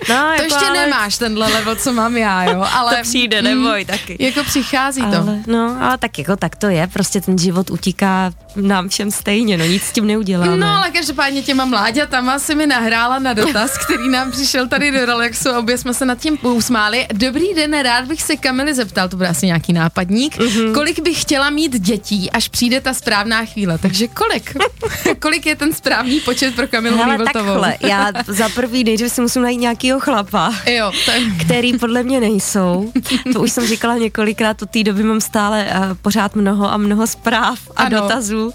No, 0.08 0.14
to 0.14 0.42
jako 0.42 0.42
ještě 0.42 0.66
ale... 0.66 0.78
nemáš 0.78 1.18
tenhle 1.18 1.48
level, 1.52 1.76
co 1.76 1.92
mám 1.92 2.16
já, 2.16 2.44
jo, 2.44 2.64
ale... 2.72 2.96
to 2.96 3.02
přijde, 3.02 3.42
neboj, 3.42 3.80
mm, 3.80 3.86
taky. 3.86 4.16
Jako 4.20 4.44
přichází 4.44 5.00
ale, 5.00 5.16
to. 5.16 5.52
No, 5.52 5.76
ale 5.80 5.98
tak 5.98 6.18
jako 6.18 6.36
tak 6.36 6.56
to 6.56 6.66
je, 6.66 6.86
prostě 6.86 7.20
ten 7.20 7.38
život 7.38 7.70
utíká 7.70 8.30
nám 8.56 8.88
všem 8.88 9.10
stejně, 9.10 9.56
no 9.56 9.64
nic 9.64 9.82
s 9.82 9.92
tím 9.92 10.06
neuděláme. 10.06 10.56
No 10.56 10.66
ale 10.66 10.90
každopádně 10.90 11.42
těma 11.42 11.64
mláďatama 11.64 12.38
si 12.38 12.54
mi 12.54 12.66
nahrála 12.66 13.18
na 13.18 13.32
dotaz, 13.32 13.78
který 13.84 14.08
nám 14.08 14.30
přišel 14.30 14.68
tady 14.68 14.90
do 14.90 15.06
Relaxu, 15.06 15.50
obě 15.50 15.78
jsme 15.78 15.94
se 15.94 16.04
nad 16.04 16.18
tím 16.18 16.38
usmáli. 16.42 17.06
Dobrý 17.12 17.54
den, 17.54 17.82
rád 17.82 18.04
bych 18.04 18.22
se 18.22 18.36
Kamily 18.36 18.74
zeptal, 18.74 19.08
to 19.08 19.16
bude 19.16 19.28
asi 19.28 19.46
nějaký 19.46 19.72
nápadník, 19.72 20.36
mm-hmm. 20.46 20.74
kolik 20.74 21.00
bych 21.00 21.20
chtěla 21.22 21.50
mít 21.50 21.80
dětí, 21.80 22.30
až 22.30 22.48
přijde 22.48 22.80
ta 22.80 22.94
správná 22.94 23.44
chvíle. 23.44 23.78
Takže 23.78 24.08
kolik? 24.08 24.56
kolik 25.20 25.46
je 25.46 25.56
ten 25.56 25.72
správný 25.72 26.20
počet 26.20 26.54
pro 26.54 26.68
Kamilu 26.68 26.96
Hele, 26.96 27.24
takhle, 27.32 27.76
já 27.80 28.12
za 28.26 28.48
prvý 28.48 28.84
nejdřív 28.84 29.12
si 29.12 29.20
musím 29.20 29.42
najít 29.42 29.60
nějakýho 29.60 30.00
chlapa, 30.00 30.54
jo, 30.66 30.92
tak. 31.06 31.22
který 31.40 31.78
podle 31.78 32.02
mě 32.02 32.20
nejsou. 32.20 32.92
To 33.32 33.40
už 33.40 33.52
jsem 33.52 33.66
říkala 33.66 33.96
několikrát, 33.96 34.62
od 34.62 34.70
té 34.70 34.82
doby 34.82 35.02
mám 35.02 35.20
stále 35.20 35.66
uh, 35.66 35.94
pořád 36.02 36.36
mnoho 36.36 36.72
a 36.72 36.76
mnoho 36.76 37.06
zpráv 37.06 37.58
a 37.76 37.82
ano. 37.82 38.00
dotazů, 38.00 38.52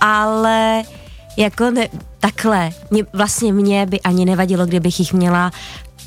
ale 0.00 0.82
jako 1.36 1.70
ne, 1.70 1.88
takhle, 2.20 2.70
mě, 2.90 3.04
vlastně 3.12 3.52
mě 3.52 3.86
by 3.86 4.00
ani 4.00 4.24
nevadilo, 4.24 4.66
kdybych 4.66 5.00
jich 5.00 5.12
měla 5.12 5.50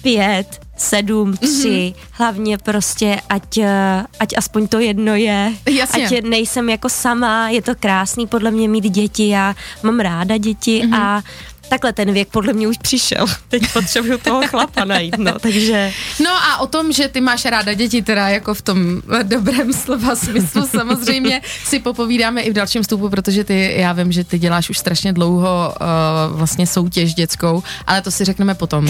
pět, 0.03 0.59
sedm, 0.77 1.37
tři, 1.37 1.47
mm-hmm. 1.47 1.95
hlavně 2.11 2.57
prostě, 2.57 3.21
ať, 3.29 3.57
eh, 3.57 4.03
ať 4.19 4.29
aspoň 4.37 4.67
to 4.67 4.79
jedno 4.79 5.15
je, 5.15 5.53
Jasně. 5.71 6.05
ať 6.05 6.23
nejsem 6.23 6.69
jako 6.69 6.89
sama, 6.89 7.49
je 7.49 7.61
to 7.61 7.75
krásný 7.75 8.27
podle 8.27 8.51
mě 8.51 8.69
mít 8.69 8.83
děti, 8.83 9.29
já 9.29 9.55
mám 9.83 9.99
ráda 9.99 10.37
děti 10.37 10.81
mm-hmm. 10.83 10.95
a 10.95 11.23
takhle 11.69 11.93
ten 11.93 12.13
věk 12.13 12.27
podle 12.27 12.53
mě 12.53 12.67
už 12.67 12.77
přišel. 12.77 13.25
Teď 13.47 13.73
potřebuju 13.73 14.17
toho 14.17 14.47
chlapa 14.47 14.85
najít, 14.85 15.17
no, 15.17 15.39
takže... 15.39 15.93
No 16.23 16.29
a 16.29 16.57
o 16.57 16.67
tom, 16.67 16.91
že 16.91 17.07
ty 17.07 17.21
máš 17.21 17.45
ráda 17.45 17.73
děti, 17.73 18.01
teda 18.01 18.29
jako 18.29 18.53
v 18.53 18.61
tom 18.61 19.01
dobrém 19.23 19.73
slova 19.73 20.15
smyslu, 20.15 20.67
samozřejmě 20.71 21.41
si 21.65 21.79
popovídáme 21.79 22.41
i 22.41 22.51
v 22.51 22.53
dalším 22.53 22.81
vstupu, 22.81 23.09
protože 23.09 23.43
ty, 23.43 23.73
já 23.77 23.93
vím, 23.93 24.11
že 24.11 24.23
ty 24.23 24.39
děláš 24.39 24.69
už 24.69 24.77
strašně 24.77 25.13
dlouho 25.13 25.73
uh, 25.81 26.37
vlastně 26.37 26.67
soutěž 26.67 27.13
dětskou, 27.13 27.63
ale 27.87 28.01
to 28.01 28.11
si 28.11 28.25
řekneme 28.25 28.55
potom. 28.55 28.87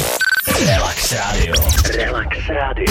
Relax 0.47 1.11
Radio. 1.11 1.55
Relax 1.95 2.37
Radio. 2.49 2.87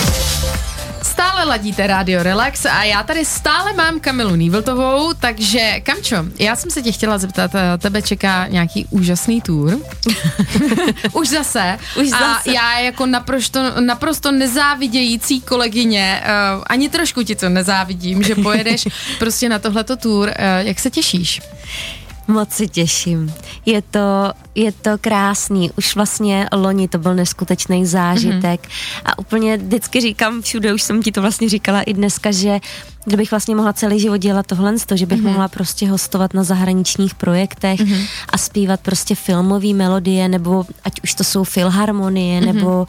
Stále 1.02 1.44
ladíte 1.44 1.86
Radio 1.86 2.22
Relax 2.22 2.66
a 2.66 2.84
já 2.84 3.02
tady 3.02 3.24
stále 3.24 3.72
mám 3.72 4.00
Kamilu 4.00 4.36
Nývltovou, 4.36 5.12
takže 5.14 5.80
Kamčo, 5.80 6.16
já 6.38 6.56
jsem 6.56 6.70
se 6.70 6.82
tě 6.82 6.92
chtěla 6.92 7.18
zeptat, 7.18 7.50
eh, 7.54 7.78
tebe 7.78 8.02
čeká 8.02 8.46
nějaký 8.48 8.86
úžasný 8.90 9.40
tour. 9.40 9.78
Už 11.12 11.28
zase. 11.28 11.78
Už 12.00 12.12
a 12.12 12.18
zase. 12.18 12.52
já 12.52 12.78
jako 12.78 13.06
naprosto, 13.06 13.80
naprosto 13.80 14.32
nezávidějící 14.32 15.40
kolegyně, 15.40 16.22
uh, 16.24 16.62
ani 16.66 16.88
trošku 16.88 17.22
ti 17.22 17.34
to 17.34 17.48
nezávidím, 17.48 18.22
že 18.22 18.34
pojedeš 18.34 18.88
prostě 19.18 19.48
na 19.48 19.58
tohleto 19.58 19.96
tour. 19.96 20.28
Uh, 20.28 20.34
jak 20.66 20.78
se 20.78 20.90
těšíš? 20.90 21.40
Moc 22.28 22.52
si 22.52 22.68
těším. 22.68 23.32
Je 23.66 23.82
to, 23.82 24.32
je 24.54 24.72
to 24.72 24.90
krásný. 25.00 25.70
Už 25.78 25.94
vlastně 25.94 26.48
loni 26.52 26.88
to 26.88 26.98
byl 26.98 27.14
neskutečný 27.14 27.86
zážitek 27.86 28.62
mm-hmm. 28.62 29.02
a 29.04 29.18
úplně 29.18 29.56
vždycky 29.56 30.00
říkám 30.00 30.42
všude, 30.42 30.74
už 30.74 30.82
jsem 30.82 31.02
ti 31.02 31.12
to 31.12 31.20
vlastně 31.20 31.48
říkala 31.48 31.82
i 31.82 31.94
dneska, 31.94 32.30
že 32.30 32.60
kdybych 33.04 33.30
vlastně 33.30 33.56
mohla 33.56 33.72
celý 33.72 34.00
život 34.00 34.16
dělat 34.16 34.46
tohle, 34.46 34.74
že 34.94 35.06
bych 35.06 35.20
mm-hmm. 35.20 35.24
mohla 35.24 35.48
prostě 35.48 35.88
hostovat 35.88 36.34
na 36.34 36.44
zahraničních 36.44 37.14
projektech 37.14 37.80
mm-hmm. 37.80 38.06
a 38.28 38.38
zpívat 38.38 38.80
prostě 38.80 39.14
filmové 39.14 39.74
melodie, 39.74 40.28
nebo 40.28 40.64
ať 40.84 40.92
už 41.04 41.14
to 41.14 41.24
jsou 41.24 41.44
filharmonie, 41.44 42.40
mm-hmm. 42.40 42.54
nebo 42.54 42.86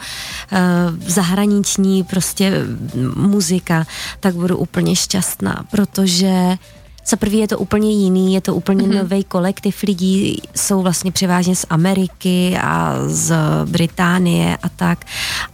uh, 0.51 0.59
zahraniční 1.07 2.03
prostě 2.03 2.53
muzika, 3.15 3.87
tak 4.19 4.35
budu 4.35 4.57
úplně 4.57 4.95
šťastná, 4.95 5.65
protože 5.71 6.57
za 7.05 7.17
prvý 7.17 7.37
je 7.37 7.47
to 7.47 7.57
úplně 7.57 7.91
jiný, 7.91 8.33
je 8.33 8.41
to 8.41 8.55
úplně 8.55 8.87
mm-hmm. 8.87 8.97
nový 8.97 9.23
kolektiv 9.23 9.83
lidí, 9.83 10.41
jsou 10.55 10.81
vlastně 10.81 11.11
převážně 11.11 11.55
z 11.55 11.65
Ameriky 11.69 12.57
a 12.61 12.95
z 13.07 13.35
Británie 13.65 14.57
a 14.63 14.69
tak, 14.69 15.05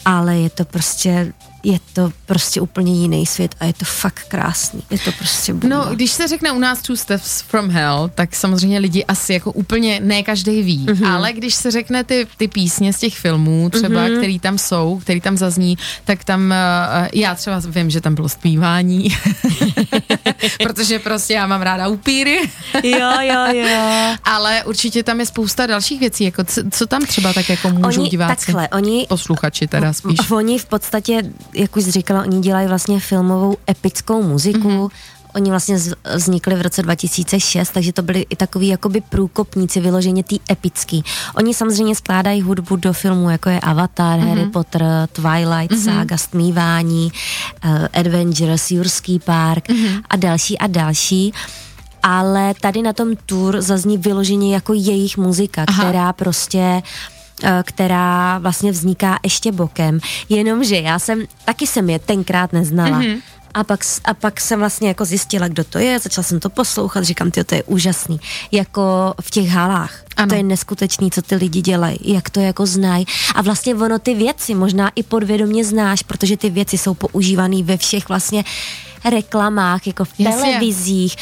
ale 0.05 0.37
je 0.37 0.49
to 0.49 0.65
prostě 0.65 1.33
je 1.63 1.79
to 1.93 2.11
prostě 2.25 2.61
úplně 2.61 3.01
jiný 3.01 3.25
svět 3.25 3.55
a 3.59 3.65
je 3.65 3.73
to 3.73 3.85
fakt 3.85 4.25
krásný. 4.27 4.83
Je 4.89 4.99
to 4.99 5.11
prostě 5.11 5.53
bomba. 5.53 5.77
No, 5.77 5.95
když 5.95 6.11
se 6.11 6.27
řekne 6.27 6.51
u 6.51 6.59
nás 6.59 6.81
Two 6.81 6.97
Steps 6.97 7.41
from 7.41 7.69
Hell, 7.69 8.11
tak 8.15 8.35
samozřejmě 8.35 8.79
lidi 8.79 9.05
asi 9.05 9.33
jako 9.33 9.51
úplně 9.51 9.99
ne 10.03 10.23
každý 10.23 10.63
ví, 10.63 10.85
mm-hmm. 10.85 11.13
ale 11.13 11.33
když 11.33 11.55
se 11.55 11.71
řekne 11.71 12.03
ty, 12.03 12.27
ty 12.37 12.47
písně 12.47 12.93
z 12.93 12.99
těch 12.99 13.17
filmů, 13.17 13.69
třeba, 13.69 13.89
mm-hmm. 13.89 14.17
který 14.17 14.39
tam 14.39 14.57
jsou, 14.57 14.99
který 14.99 15.21
tam 15.21 15.37
zazní, 15.37 15.77
tak 16.05 16.23
tam 16.23 16.41
uh, 16.41 17.07
já 17.13 17.35
třeba 17.35 17.61
vím, 17.67 17.89
že 17.89 18.01
tam 18.01 18.15
bylo 18.15 18.29
zpívání, 18.29 19.07
protože 20.63 20.99
prostě 20.99 21.33
já 21.33 21.47
mám 21.47 21.61
ráda 21.61 21.87
upíry. 21.87 22.39
jo, 22.83 23.11
jo, 23.21 23.45
jo. 23.53 24.15
Ale 24.23 24.63
určitě 24.63 25.03
tam 25.03 25.19
je 25.19 25.25
spousta 25.25 25.65
dalších 25.65 25.99
věcí, 25.99 26.23
jako 26.23 26.43
co, 26.43 26.61
co 26.71 26.87
tam 26.87 27.05
třeba 27.05 27.33
tak 27.33 27.49
jako 27.49 27.69
můžou 27.69 28.01
oni, 28.01 28.09
diváci, 28.09 28.45
takhle, 28.45 28.69
oni, 28.69 29.05
posluchači 29.09 29.67
teda 29.67 29.93
spíš. 29.93 30.31
Oni 30.31 30.59
v 30.59 30.65
podstatě 30.65 31.23
jak 31.53 31.77
už 31.77 31.83
říkala, 31.83 32.21
oni 32.21 32.39
dělají 32.39 32.67
vlastně 32.67 32.99
filmovou 32.99 33.57
epickou 33.69 34.23
muziku. 34.23 34.69
Mm-hmm. 34.69 34.89
Oni 35.35 35.49
vlastně 35.49 35.77
vznikli 36.15 36.55
v 36.55 36.61
roce 36.61 36.81
2006, 36.81 37.69
takže 37.69 37.93
to 37.93 38.01
byli 38.01 38.25
i 38.29 38.35
takový 38.35 38.67
jakoby 38.67 39.01
průkopníci 39.01 39.79
vyloženě 39.79 40.23
tý 40.23 40.39
epický. 40.51 41.03
Oni 41.35 41.53
samozřejmě 41.53 41.95
skládají 41.95 42.41
hudbu 42.41 42.75
do 42.75 42.93
filmů, 42.93 43.29
jako 43.29 43.49
je 43.49 43.59
Avatar, 43.59 44.19
mm-hmm. 44.19 44.29
Harry 44.29 44.45
Potter, 44.45 44.83
Twilight 45.11 45.71
mm-hmm. 45.71 45.95
Saga, 45.95 46.17
Stmívání, 46.17 47.11
uh, 47.65 47.87
Adventures, 47.93 48.71
Jurský 48.71 49.19
park 49.19 49.69
mm-hmm. 49.69 50.01
a 50.09 50.15
další 50.15 50.57
a 50.57 50.67
další 50.67 51.33
ale 52.03 52.53
tady 52.61 52.81
na 52.81 52.93
tom 52.93 53.15
tour 53.25 53.61
zazní 53.61 53.97
vyloženě 53.97 54.53
jako 54.53 54.73
jejich 54.73 55.17
muzika, 55.17 55.65
Aha. 55.67 55.83
která 55.83 56.13
prostě 56.13 56.81
Eh, 57.43 57.63
která 57.65 58.37
vlastně 58.37 58.71
vzniká 58.71 59.19
ještě 59.23 59.51
bokem, 59.51 59.99
jenomže 60.29 60.75
já 60.75 60.99
jsem, 60.99 61.23
taky 61.45 61.67
jsem 61.67 61.89
je 61.89 61.99
tenkrát 61.99 62.53
neznala. 62.53 62.99
Mm-hmm. 62.99 63.21
A 63.53 63.63
pak, 63.63 63.79
a 64.05 64.13
pak 64.13 64.41
jsem 64.41 64.59
vlastně 64.59 64.87
jako 64.87 65.05
zjistila, 65.05 65.47
kdo 65.47 65.63
to 65.63 65.79
je, 65.79 65.99
začala 65.99 66.23
jsem 66.23 66.39
to 66.39 66.49
poslouchat, 66.49 67.03
říkám, 67.03 67.31
ty, 67.31 67.43
to 67.43 67.55
je 67.55 67.63
úžasný. 67.63 68.19
Jako 68.51 69.13
v 69.21 69.31
těch 69.31 69.49
halách. 69.49 70.03
Ano. 70.17 70.29
To 70.29 70.35
je 70.35 70.43
neskutečný, 70.43 71.11
co 71.11 71.21
ty 71.21 71.35
lidi 71.35 71.61
dělají, 71.61 71.97
jak 72.03 72.29
to 72.29 72.39
jako 72.39 72.65
znají. 72.65 73.05
A 73.35 73.41
vlastně 73.41 73.75
ono 73.75 73.99
ty 73.99 74.13
věci 74.13 74.55
možná 74.55 74.91
i 74.95 75.03
podvědomě 75.03 75.65
znáš, 75.65 76.03
protože 76.03 76.37
ty 76.37 76.49
věci 76.49 76.77
jsou 76.77 76.93
používané 76.93 77.63
ve 77.63 77.77
všech 77.77 78.09
vlastně 78.09 78.43
reklamách, 79.05 79.87
jako 79.87 80.05
v 80.05 80.09
Jasně. 80.19 80.41
televizích. 80.41 81.15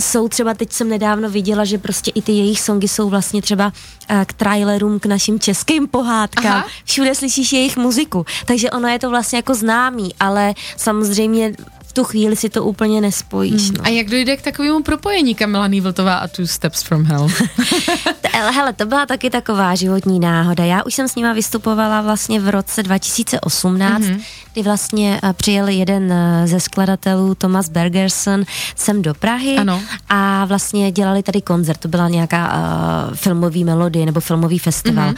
Jsou 0.00 0.28
třeba, 0.28 0.54
teď 0.54 0.72
jsem 0.72 0.88
nedávno 0.88 1.30
viděla, 1.30 1.64
že 1.64 1.78
prostě 1.78 2.10
i 2.14 2.22
ty 2.22 2.32
jejich 2.32 2.60
songy 2.60 2.88
jsou 2.88 3.08
vlastně 3.08 3.42
třeba 3.42 3.66
uh, 3.66 4.24
k 4.24 4.32
trailerům, 4.32 5.00
k 5.00 5.06
našim 5.06 5.40
českým 5.40 5.88
pohádkám. 5.88 6.52
Aha. 6.52 6.66
Všude 6.84 7.14
slyšíš 7.14 7.52
jejich 7.52 7.76
muziku. 7.76 8.26
Takže 8.46 8.70
ono 8.70 8.88
je 8.88 8.98
to 8.98 9.10
vlastně 9.10 9.38
jako 9.38 9.54
známý, 9.54 10.14
ale 10.20 10.54
samozřejmě 10.76 11.52
v 11.90 11.92
tu 11.92 12.04
chvíli 12.04 12.36
si 12.36 12.48
to 12.48 12.64
úplně 12.64 13.00
nespojíš. 13.00 13.68
Hmm. 13.68 13.76
No. 13.78 13.84
A 13.84 13.88
jak 13.88 14.06
dojde 14.06 14.36
k 14.36 14.42
takovému 14.42 14.82
propojení 14.82 15.34
Kamila 15.34 15.66
Nývltová 15.66 16.14
a 16.14 16.28
Two 16.28 16.46
Steps 16.46 16.82
from 16.82 17.04
Hell? 17.04 17.28
Hele, 18.32 18.72
to 18.72 18.86
byla 18.86 19.06
taky 19.06 19.30
taková 19.30 19.74
životní 19.74 20.20
náhoda. 20.20 20.64
Já 20.64 20.82
už 20.82 20.94
jsem 20.94 21.08
s 21.08 21.14
nima 21.14 21.32
vystupovala 21.32 22.00
vlastně 22.00 22.40
v 22.40 22.48
roce 22.48 22.82
2018, 22.82 24.02
mm-hmm. 24.02 24.20
kdy 24.52 24.62
vlastně 24.62 25.20
uh, 25.22 25.32
přijel 25.32 25.68
jeden 25.68 26.12
uh, 26.12 26.46
ze 26.46 26.60
skladatelů, 26.60 27.34
Thomas 27.34 27.68
Bergerson, 27.68 28.44
sem 28.76 29.02
do 29.02 29.14
Prahy 29.14 29.56
ano. 29.56 29.82
a 30.08 30.44
vlastně 30.44 30.92
dělali 30.92 31.22
tady 31.22 31.42
koncert. 31.42 31.78
To 31.78 31.88
byla 31.88 32.08
nějaká 32.08 32.52
uh, 32.52 33.16
filmový 33.16 33.64
melodie 33.64 34.06
nebo 34.06 34.20
filmový 34.20 34.58
festival. 34.58 35.10
Mm-hmm. 35.10 35.16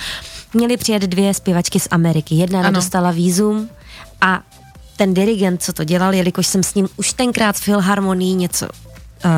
Měli 0.55 0.77
přijet 0.77 1.03
dvě 1.03 1.35
zpěvačky 1.35 1.81
z 1.81 1.89
Ameriky. 1.91 2.35
Jedna 2.35 2.71
dostala 2.71 3.11
vízum 3.11 3.69
a 4.21 4.41
ten 5.03 5.15
dirigent, 5.15 5.63
co 5.63 5.73
to 5.73 5.85
dělal, 5.85 6.15
jelikož 6.15 6.47
jsem 6.47 6.63
s 6.63 6.75
ním 6.75 6.89
už 6.97 7.13
tenkrát 7.13 7.57
v 7.57 7.61
Filharmonii 7.61 8.35
něco 8.35 8.67
uh, 8.67 9.31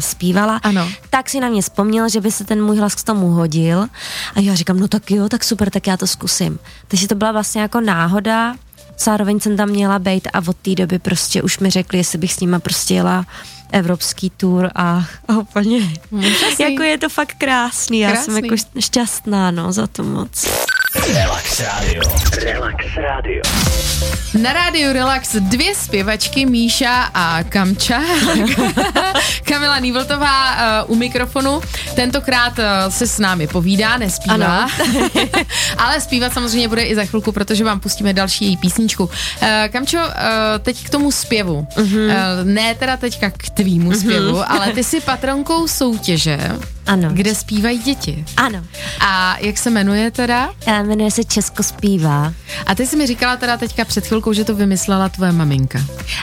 zpívala, 0.00 0.60
ano. 0.62 0.88
tak 1.10 1.30
si 1.30 1.40
na 1.40 1.48
mě 1.48 1.62
vzpomněl, 1.62 2.08
že 2.08 2.20
by 2.20 2.30
se 2.30 2.44
ten 2.44 2.64
můj 2.64 2.76
hlas 2.76 2.94
k 2.94 3.04
tomu 3.04 3.28
hodil 3.28 3.86
a 4.34 4.40
já 4.40 4.54
říkám, 4.54 4.80
no 4.80 4.88
tak 4.88 5.10
jo, 5.10 5.28
tak 5.28 5.44
super, 5.44 5.70
tak 5.70 5.86
já 5.86 5.96
to 5.96 6.06
zkusím. 6.06 6.58
Takže 6.88 7.08
to 7.08 7.14
byla 7.14 7.32
vlastně 7.32 7.60
jako 7.60 7.80
náhoda, 7.80 8.54
zároveň 8.98 9.40
jsem 9.40 9.56
tam 9.56 9.68
měla 9.68 9.98
být 9.98 10.28
a 10.32 10.42
od 10.48 10.56
té 10.56 10.74
doby 10.74 10.98
prostě 10.98 11.42
už 11.42 11.58
mi 11.58 11.70
řekli, 11.70 11.98
jestli 11.98 12.18
bych 12.18 12.32
s 12.32 12.40
nima 12.40 12.58
prostě 12.58 12.94
jela 12.94 13.26
evropský 13.72 14.30
tour 14.30 14.70
a, 14.74 15.04
a 15.28 15.38
úplně, 15.38 15.78
jako 16.58 16.82
je 16.82 16.98
to 16.98 17.08
fakt 17.08 17.34
krásný, 17.38 18.00
já 18.00 18.10
krásný. 18.10 18.34
jsem 18.34 18.44
jako 18.44 18.56
šťastná, 18.78 19.50
no, 19.50 19.72
za 19.72 19.86
to 19.86 20.02
moc. 20.02 20.48
Relax 21.14 21.60
Radio. 21.60 22.02
Relax 22.44 22.84
Radio. 22.96 23.42
Na 24.40 24.52
rádiu 24.52 24.92
Relax 24.92 25.36
dvě 25.40 25.74
zpěvačky, 25.74 26.46
Míša 26.46 27.02
a 27.14 27.42
Kamča. 27.42 28.00
Kamila 29.44 29.78
Nývltová 29.78 30.56
uh, 30.84 30.90
u 30.90 30.94
mikrofonu. 30.94 31.60
Tentokrát 31.94 32.58
uh, 32.58 32.64
se 32.88 33.06
s 33.06 33.18
námi 33.18 33.46
povídá, 33.46 33.96
nespívá. 33.96 34.66
Ale 35.78 36.00
zpívat 36.00 36.32
samozřejmě 36.32 36.68
bude 36.68 36.82
i 36.82 36.94
za 36.94 37.04
chvilku, 37.04 37.32
protože 37.32 37.64
vám 37.64 37.80
pustíme 37.80 38.12
další 38.12 38.44
její 38.44 38.56
písničku. 38.56 39.04
Uh, 39.04 39.48
Kamčo, 39.72 39.98
uh, 39.98 40.04
teď 40.62 40.84
k 40.86 40.90
tomu 40.90 41.12
zpěvu. 41.12 41.66
Uh-huh. 41.76 42.06
Uh, 42.06 42.12
ne 42.44 42.74
teda 42.74 42.96
teďka 42.96 43.30
k 43.30 43.50
tvýmu 43.50 43.90
uh-huh. 43.90 44.00
zpěvu, 44.00 44.50
ale 44.50 44.72
ty 44.72 44.84
jsi 44.84 45.00
patronkou 45.00 45.68
soutěže 45.68 46.58
ano. 46.86 47.08
Kde 47.12 47.34
zpívají 47.34 47.78
děti. 47.78 48.24
Ano. 48.36 48.64
A 49.00 49.38
jak 49.38 49.58
se 49.58 49.70
jmenuje 49.70 50.10
teda? 50.10 50.50
A 50.66 50.82
jmenuje 50.82 51.10
se 51.10 51.24
Česko 51.24 51.62
zpívá. 51.62 52.32
A 52.66 52.74
ty 52.74 52.86
jsi 52.86 52.96
mi 52.96 53.06
říkala 53.06 53.36
teda 53.36 53.56
teďka 53.56 53.84
před 53.84 54.06
chvilkou, 54.06 54.32
že 54.32 54.44
to 54.44 54.54
vymyslela 54.54 55.08
tvoje 55.08 55.32
maminka. 55.32 55.78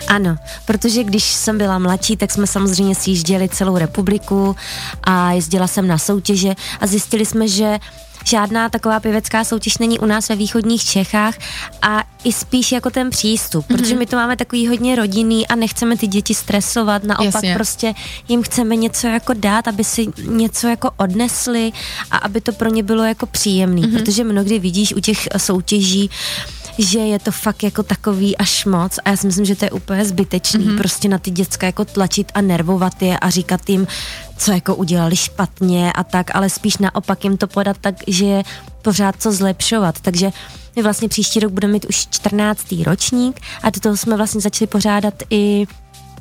Ano, 0.08 0.38
protože 0.66 1.04
když 1.04 1.24
jsem 1.24 1.58
byla 1.58 1.80
mladší, 1.80 2.18
tak 2.18 2.32
jsme 2.32 2.48
samozřejmě 2.48 2.96
sjížděli 2.96 3.50
celou 3.50 3.78
republiku 3.78 4.56
a 5.04 5.32
jezdila 5.32 5.68
jsem 5.68 5.88
na 5.88 5.98
soutěže 5.98 6.56
a 6.82 6.88
zjistili 6.88 7.26
jsme, 7.26 7.48
že 7.48 7.80
žádná 8.26 8.70
taková 8.70 9.00
pěvecká 9.00 9.44
soutěž 9.44 9.78
není 9.78 10.00
u 10.00 10.06
nás 10.06 10.30
ve 10.30 10.36
východních 10.36 10.84
Čechách 10.84 11.36
a 11.82 12.04
i 12.24 12.34
spíš 12.34 12.72
jako 12.72 12.90
ten 12.90 13.10
přístup, 13.10 13.66
mm-hmm. 13.66 13.78
protože 13.78 13.96
my 13.96 14.06
to 14.06 14.16
máme 14.16 14.38
takový 14.38 14.68
hodně 14.68 14.96
rodinný 14.96 15.48
a 15.48 15.56
nechceme 15.56 15.98
ty 15.98 16.08
děti 16.08 16.36
stresovat, 16.36 17.04
naopak 17.04 17.34
Jasně. 17.34 17.54
prostě 17.54 17.94
jim 18.28 18.44
chceme 18.44 18.76
něco 18.76 19.08
jako 19.08 19.34
dát, 19.34 19.68
aby 19.68 19.84
si 19.84 20.08
něco 20.26 20.68
jako 20.68 20.92
odnesli 20.98 21.72
a 22.12 22.18
aby 22.18 22.42
to 22.42 22.52
pro 22.52 22.70
ně 22.70 22.84
bylo 22.84 23.04
jako 23.04 23.26
příjemný, 23.26 23.84
mm-hmm. 23.84 23.98
protože 24.00 24.24
mnohdy 24.24 24.60
vidíš 24.60 24.94
u 24.94 25.00
těch 25.00 25.28
soutěží, 25.38 26.10
že 26.80 27.00
je 27.00 27.20
to 27.20 27.32
fakt 27.32 27.64
jako 27.64 27.84
takový 27.84 28.38
až 28.38 28.66
moc 28.66 29.00
a 29.06 29.10
já 29.10 29.18
si 29.18 29.28
myslím, 29.28 29.46
že 29.46 29.56
to 29.56 29.66
je 29.66 29.72
úplně 29.72 30.06
zbytečný, 30.06 30.66
mm-hmm. 30.66 30.78
prostě 30.78 31.10
na 31.10 31.18
ty 31.18 31.32
děcka 31.32 31.66
jako 31.66 31.86
tlačit 31.86 32.32
a 32.34 32.42
nervovat 32.42 33.02
je 33.02 33.20
a 33.20 33.30
říkat 33.30 33.70
jim, 33.70 33.88
co 34.38 34.52
jako 34.52 34.76
udělali 34.76 35.16
špatně 35.16 35.94
a 35.94 36.04
tak, 36.04 36.36
ale 36.36 36.50
spíš 36.50 36.78
naopak 36.78 37.24
jim 37.24 37.38
to 37.38 37.48
podat 37.48 37.78
tak, 37.82 37.96
že 38.08 38.26
je 38.26 38.44
pořád 38.82 39.16
co 39.20 39.32
zlepšovat, 39.32 40.00
takže 40.02 40.32
my 40.76 40.84
vlastně 40.84 41.10
příští 41.10 41.40
rok 41.40 41.52
budeme 41.52 41.74
mít 41.74 41.86
už 41.90 42.08
14. 42.08 42.76
ročník 42.86 43.40
a 43.64 43.70
do 43.70 43.80
toho 43.80 43.98
jsme 43.98 44.18
vlastně 44.18 44.42
začali 44.42 44.68
pořádat 44.68 45.14
i 45.30 45.68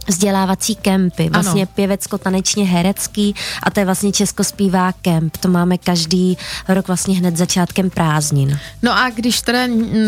vzdělávací 0.09 0.75
kempy, 0.75 1.31
vlastně 1.31 1.63
ano. 1.63 1.71
pěvecko-tanečně 1.75 2.65
herecký 2.65 3.35
a 3.63 3.71
to 3.71 3.81
je 3.81 3.87
vlastně 3.87 4.13
Česko 4.13 4.45
zpívá 4.45 4.93
kemp. 4.93 5.37
To 5.37 5.49
máme 5.49 5.79
každý 5.79 6.39
rok 6.69 6.89
vlastně 6.89 7.15
hned 7.15 7.37
začátkem 7.37 7.91
prázdnin. 7.91 8.59
No 8.83 8.99
a 8.99 9.11
když 9.11 9.41
teda 9.41 9.59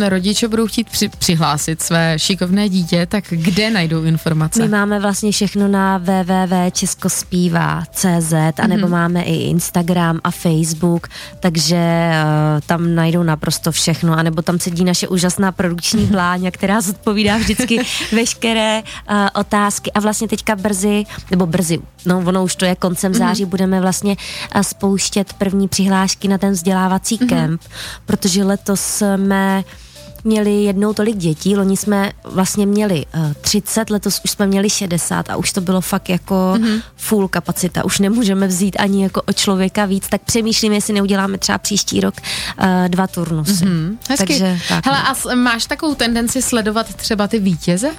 rodiče 0.09 0.49
budou 0.49 0.67
chtít 0.67 0.91
při, 0.91 1.09
přihlásit 1.09 1.83
své 1.83 2.19
šikovné 2.19 2.69
dítě, 2.69 3.07
tak 3.07 3.25
kde 3.31 3.71
najdou 3.71 4.03
informace? 4.03 4.63
My 4.63 4.69
máme 4.69 5.01
vlastně 5.01 5.33
všechno 5.33 5.69
na 5.69 5.99
www.českospívá.cz 5.99 8.33
a 8.63 8.67
nebo 8.67 8.87
mm-hmm. 8.87 8.91
máme 8.91 9.23
i 9.23 9.35
Instagram 9.35 10.21
a 10.25 10.31
Facebook, 10.31 11.09
takže 11.41 11.77
uh, 11.77 12.61
tam 12.67 12.95
najdou 12.95 13.23
naprosto 13.23 13.73
všechno, 13.73 14.19
a 14.19 14.23
nebo 14.23 14.43
tam 14.43 14.59
sedí 14.59 14.85
naše 14.85 15.09
úžasná 15.09 15.53
produkční 15.53 16.07
vláňa, 16.11 16.51
která 16.51 16.81
zodpovídá 16.81 17.37
vždycky 17.37 17.81
veškeré 18.13 18.83
uh, 18.83 19.17
otázky 19.35 19.90
a 19.93 20.01
vlastně 20.01 20.29
teďka 20.29 20.57
brzy, 20.57 21.05
nebo 21.31 21.47
brzy, 21.47 21.79
no 22.07 22.23
ono 22.27 22.45
už 22.45 22.57
to 22.57 22.65
je 22.65 22.75
koncem 22.75 23.13
mhm. 23.13 23.19
září, 23.19 23.45
mm-hmm. 23.45 23.49
budeme 23.49 23.81
vlastně 23.81 24.17
spouštět 24.63 25.33
první 25.33 25.69
přihlášky 25.69 26.29
na 26.29 26.39
ten 26.39 26.53
vzdělávací 26.53 27.19
mm-hmm. 27.19 27.29
kemp, 27.29 27.63
protože 28.07 28.45
letos 28.45 28.81
jsme 28.81 29.65
měli 30.25 30.63
jednou 30.63 30.93
tolik 30.93 31.17
dětí, 31.17 31.57
loni 31.57 31.77
jsme 31.77 32.13
vlastně 32.25 32.67
měli 32.67 33.07
uh, 33.15 33.33
30, 33.41 33.91
letos 33.91 34.21
už 34.25 34.31
jsme 34.31 34.47
měli 34.47 34.71
60 34.71 35.31
a 35.31 35.37
už 35.37 35.53
to 35.53 35.61
bylo 35.61 35.81
fakt 35.81 36.09
jako 36.09 36.35
mm-hmm. 36.35 36.83
full 36.97 37.29
kapacita, 37.29 37.85
už 37.85 37.99
nemůžeme 37.99 38.47
vzít 38.47 38.77
ani 38.79 39.03
jako 39.03 39.23
o 39.23 39.33
člověka 39.33 39.85
víc, 39.85 40.09
tak 40.09 40.23
přemýšlím, 40.23 40.73
jestli 40.73 40.95
neuděláme 40.95 41.39
třeba 41.39 41.59
příští 41.59 42.01
rok 42.01 42.15
uh, 42.19 42.67
dva 42.89 43.07
turnusy. 43.07 43.65
Mm-hmm. 43.65 43.97
Takže, 44.19 44.59
tak, 44.69 44.87
Hele, 44.87 44.99
no. 45.25 45.31
a 45.31 45.35
máš 45.35 45.67
takovou 45.67 45.95
tendenci 45.95 46.43
sledovat 46.43 46.95
třeba 46.95 47.29
ty 47.29 47.39
vítěze? 47.39 47.91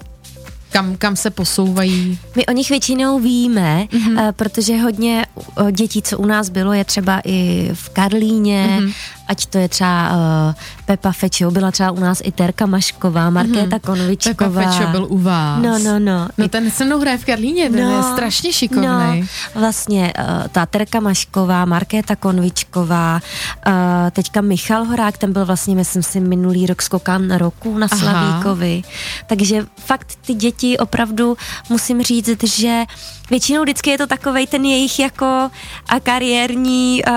Kam, 0.71 0.97
kam 0.97 1.15
se 1.15 1.29
posouvají? 1.29 2.19
My 2.35 2.45
o 2.45 2.51
nich 2.51 2.69
většinou 2.69 3.19
víme, 3.19 3.87
mm-hmm. 3.91 4.31
protože 4.31 4.77
hodně 4.77 5.25
uh, 5.35 5.71
dětí, 5.71 6.01
co 6.01 6.17
u 6.17 6.25
nás 6.25 6.49
bylo, 6.49 6.73
je 6.73 6.85
třeba 6.85 7.21
i 7.25 7.69
v 7.73 7.89
Karlíně, 7.89 8.77
mm-hmm 8.79 8.93
ať 9.31 9.45
to 9.45 9.57
je 9.57 9.67
třeba 9.69 10.09
uh, 10.11 10.53
Pepa 10.85 11.11
Fečo, 11.11 11.51
byla 11.51 11.71
třeba 11.71 11.91
u 11.91 11.99
nás 11.99 12.21
i 12.23 12.31
Terka 12.31 12.65
Mašková, 12.65 13.29
Markéta 13.29 13.77
mm-hmm. 13.77 13.79
Konvičková. 13.79 14.49
Pepa 14.49 14.71
Fečo 14.71 14.87
byl 14.91 15.07
u 15.09 15.17
vás. 15.17 15.63
No, 15.63 15.79
no, 15.79 15.99
no. 15.99 16.27
No 16.37 16.47
ten 16.47 16.71
se 16.71 16.85
mnou 16.85 16.99
hraje 16.99 17.17
v 17.17 17.25
Karlíně, 17.25 17.69
ten 17.69 17.83
no, 17.83 17.97
je 17.97 18.03
strašně 18.03 18.53
šikovný. 18.53 19.21
No, 19.21 19.27
vlastně 19.55 20.13
uh, 20.19 20.47
ta 20.51 20.65
Terka 20.65 20.99
Mašková, 20.99 21.65
Markéta 21.65 22.15
Konvičková, 22.15 23.21
uh, 23.67 23.73
teďka 24.11 24.41
Michal 24.41 24.85
Horák, 24.85 25.17
ten 25.17 25.33
byl 25.33 25.45
vlastně, 25.45 25.75
myslím 25.75 26.03
si, 26.03 26.19
minulý 26.19 26.65
rok 26.65 26.81
skokán 26.81 27.31
roku 27.31 27.77
na 27.77 27.87
Slavíkovi. 27.87 28.81
Aha. 28.83 28.93
Takže 29.27 29.65
fakt 29.75 30.15
ty 30.25 30.33
děti 30.33 30.77
opravdu 30.77 31.37
musím 31.69 32.03
říct, 32.03 32.43
že 32.43 32.83
většinou 33.29 33.61
vždycky 33.61 33.89
je 33.89 33.97
to 33.97 34.07
takovej 34.07 34.47
ten 34.47 34.65
jejich 34.65 34.99
jako 34.99 35.49
a 35.89 35.99
kariérní 36.03 37.01
uh, 37.07 37.13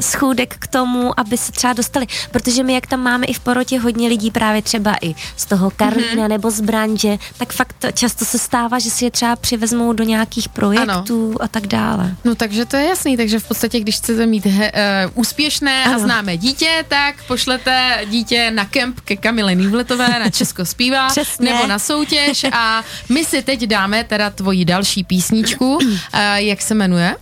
schůdek 0.00 0.56
k 0.58 0.66
tomu, 0.66 1.20
aby 1.20 1.31
se 1.36 1.52
třeba 1.52 1.72
dostali, 1.72 2.06
protože 2.30 2.62
my 2.62 2.74
jak 2.74 2.86
tam 2.86 3.00
máme 3.00 3.26
i 3.26 3.32
v 3.32 3.40
porotě 3.40 3.78
hodně 3.78 4.08
lidí 4.08 4.30
právě 4.30 4.62
třeba 4.62 4.96
i 5.02 5.14
z 5.36 5.46
toho 5.46 5.70
Karlína 5.70 6.24
mm-hmm. 6.24 6.28
nebo 6.28 6.50
z 6.50 6.60
branže, 6.60 7.18
tak 7.36 7.52
fakt 7.52 7.84
často 7.94 8.24
se 8.24 8.38
stává, 8.38 8.78
že 8.78 8.90
si 8.90 9.04
je 9.04 9.10
třeba 9.10 9.36
přivezmou 9.36 9.92
do 9.92 10.04
nějakých 10.04 10.48
projektů 10.48 11.28
ano. 11.28 11.36
a 11.40 11.48
tak 11.48 11.66
dále. 11.66 12.16
No 12.24 12.34
takže 12.34 12.64
to 12.64 12.76
je 12.76 12.86
jasný, 12.86 13.16
takže 13.16 13.38
v 13.38 13.48
podstatě, 13.48 13.80
když 13.80 13.96
chcete 13.96 14.26
mít 14.26 14.46
he, 14.46 14.72
uh, 14.72 15.10
úspěšné 15.14 15.84
ano. 15.84 15.94
a 15.94 15.98
známé 15.98 16.36
dítě, 16.36 16.84
tak 16.88 17.14
pošlete 17.26 18.00
dítě 18.10 18.50
na 18.50 18.64
kemp 18.64 19.00
ke 19.00 19.16
Kamile 19.16 19.54
Nývletové 19.54 20.08
na 20.08 20.30
Česko 20.30 20.64
zpívá 20.64 21.08
nebo 21.40 21.66
na 21.66 21.78
soutěž 21.78 22.44
a 22.52 22.84
my 23.08 23.24
si 23.24 23.42
teď 23.42 23.62
dáme 23.62 24.04
teda 24.04 24.30
tvoji 24.30 24.64
další 24.64 25.04
písničku, 25.04 25.74
uh, 25.74 25.88
jak 26.34 26.62
se 26.62 26.74
jmenuje? 26.74 27.16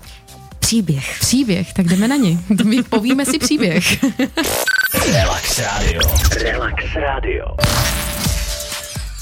Příběh. 0.61 1.17
Příběh, 1.21 1.73
tak 1.73 1.87
jdeme 1.87 2.09
na 2.09 2.17
ní. 2.17 2.41
My 2.65 2.83
povíme 2.83 3.27
si 3.27 3.39
příběh. 3.39 4.05
Relax 5.13 5.59
Radio. 5.59 6.01
Relax 6.43 6.85
Radio. 6.95 7.47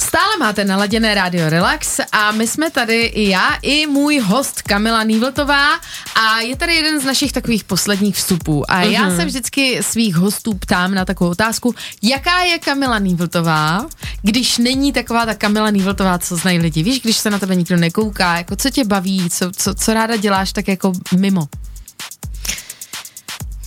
Stále 0.09 0.37
máte 0.41 0.65
naladěné 0.65 1.15
rádio 1.15 1.49
Relax 1.51 2.01
a 2.13 2.33
my 2.33 2.47
jsme 2.47 2.71
tady 2.71 3.03
i 3.03 3.29
já, 3.29 3.55
i 3.63 3.87
můj 3.87 4.19
host 4.19 4.63
Kamila 4.63 5.05
Nývltová 5.05 5.75
a 6.15 6.41
je 6.41 6.57
tady 6.57 6.75
jeden 6.75 7.01
z 7.01 7.05
našich 7.05 7.33
takových 7.33 7.65
posledních 7.65 8.17
vstupů 8.17 8.71
a 8.71 8.75
uh-huh. 8.75 8.91
já 8.91 9.03
mhm. 9.03 9.17
se 9.17 9.25
vždycky 9.25 9.83
svých 9.83 10.17
hostů 10.17 10.55
ptám 10.55 10.95
na 10.95 11.05
takovou 11.05 11.31
otázku, 11.31 11.75
jaká 12.03 12.43
je 12.43 12.59
Kamila 12.59 12.99
Nývltová, 12.99 13.87
když 14.23 14.59
není 14.59 14.93
taková 14.93 15.27
ta 15.27 15.35
Kamila 15.35 15.71
Nývltová, 15.71 16.19
co 16.19 16.37
znají 16.37 16.59
lidi, 16.59 16.83
víš, 16.83 17.01
když 17.01 17.17
se 17.17 17.31
na 17.31 17.39
tebe 17.39 17.55
nikdo 17.55 17.77
nekouká, 17.77 18.37
jako 18.37 18.57
co 18.57 18.71
tě 18.71 18.85
baví, 18.85 19.31
co, 19.31 19.53
co, 19.53 19.75
co 19.75 19.95
ráda 19.95 20.17
děláš 20.17 20.53
tak 20.53 20.69
jako 20.69 20.93
mimo. 21.17 21.49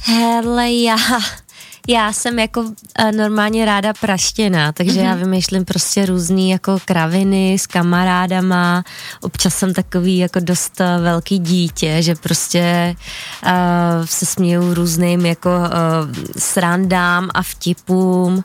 Hele, 0.04 0.72
já 0.72 0.98
já 1.88 2.14
jsem 2.14 2.40
jako 2.40 2.62
uh, 2.62 3.12
normálně 3.16 3.66
ráda 3.66 3.94
praštěná, 3.94 4.72
takže 4.72 4.94
mm-hmm. 4.94 5.06
já 5.06 5.12
mhm. 5.12 5.20
vymýšlím 5.20 5.66
prostě 5.66 6.06
různý 6.06 6.50
jako 6.50 6.78
kraviny 6.86 7.54
s 7.54 7.68
kamarádama, 7.68 8.84
občas 9.22 9.56
jsem 9.56 9.74
takový 9.74 10.18
jako 10.18 10.40
dost 10.40 10.80
uh, 10.80 11.04
velký 11.04 11.40
dítě, 11.40 11.98
že 12.00 12.16
prostě 12.16 12.96
uh, 13.46 13.52
se 14.06 14.26
směju 14.26 14.74
různým 14.74 15.26
jako 15.26 15.50
uh, 15.50 16.16
srandám 16.38 17.30
a 17.34 17.44
vtipům 17.44 18.44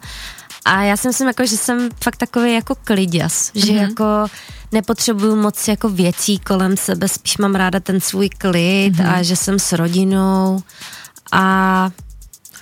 a 0.64 0.82
já 0.82 0.96
si 0.96 1.08
myslím, 1.08 1.28
jako, 1.28 1.46
že 1.46 1.56
jsem 1.56 1.88
fakt 2.02 2.16
takový 2.16 2.54
jako 2.54 2.74
kliděs, 2.84 3.32
mm-hmm. 3.32 3.66
že 3.66 3.72
mhm. 3.72 3.82
jako 3.82 4.26
nepotřebuju 4.72 5.36
moc 5.36 5.68
jako 5.68 5.88
věcí 5.88 6.38
kolem 6.38 6.76
sebe, 6.76 7.08
spíš 7.08 7.38
mám 7.38 7.54
ráda 7.54 7.80
ten 7.80 8.00
svůj 8.00 8.28
klid 8.28 8.94
mm-hmm. 8.94 9.14
a 9.14 9.22
že 9.22 9.36
jsem 9.36 9.58
s 9.58 9.72
rodinou 9.72 10.62
a 11.32 11.90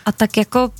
a 0.07 0.13
tak 0.13 0.37
jako 0.37 0.71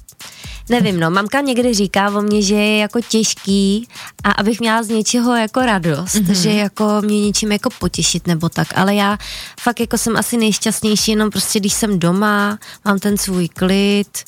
Nevím, 0.69 1.01
no, 1.01 1.11
mamka 1.11 1.41
někdy 1.41 1.75
říká 1.75 2.11
o 2.11 2.23
mně, 2.23 2.43
že 2.43 2.55
je 2.55 2.79
jako 2.79 3.01
těžký 3.01 3.89
a 4.25 4.31
abych 4.31 4.61
měla 4.61 4.83
z 4.83 4.89
něčeho 4.89 5.37
jako 5.37 5.61
radost, 5.61 6.15
mm-hmm. 6.15 6.33
že 6.33 6.51
jako 6.53 6.85
mě 7.01 7.21
něčím 7.21 7.53
jako 7.53 7.71
potěšit 7.79 8.27
nebo 8.27 8.49
tak, 8.49 8.69
ale 8.75 8.95
já 8.95 9.19
fakt 9.61 9.81
jako 9.81 9.99
jsem 9.99 10.17
asi 10.17 10.37
nejšťastnější 10.37 11.11
jenom 11.11 11.31
prostě, 11.31 11.61
když 11.61 11.73
jsem 11.73 11.99
doma, 11.99 12.59
mám 12.85 12.99
ten 12.99 13.17
svůj 13.17 13.49
klid, 13.49 14.25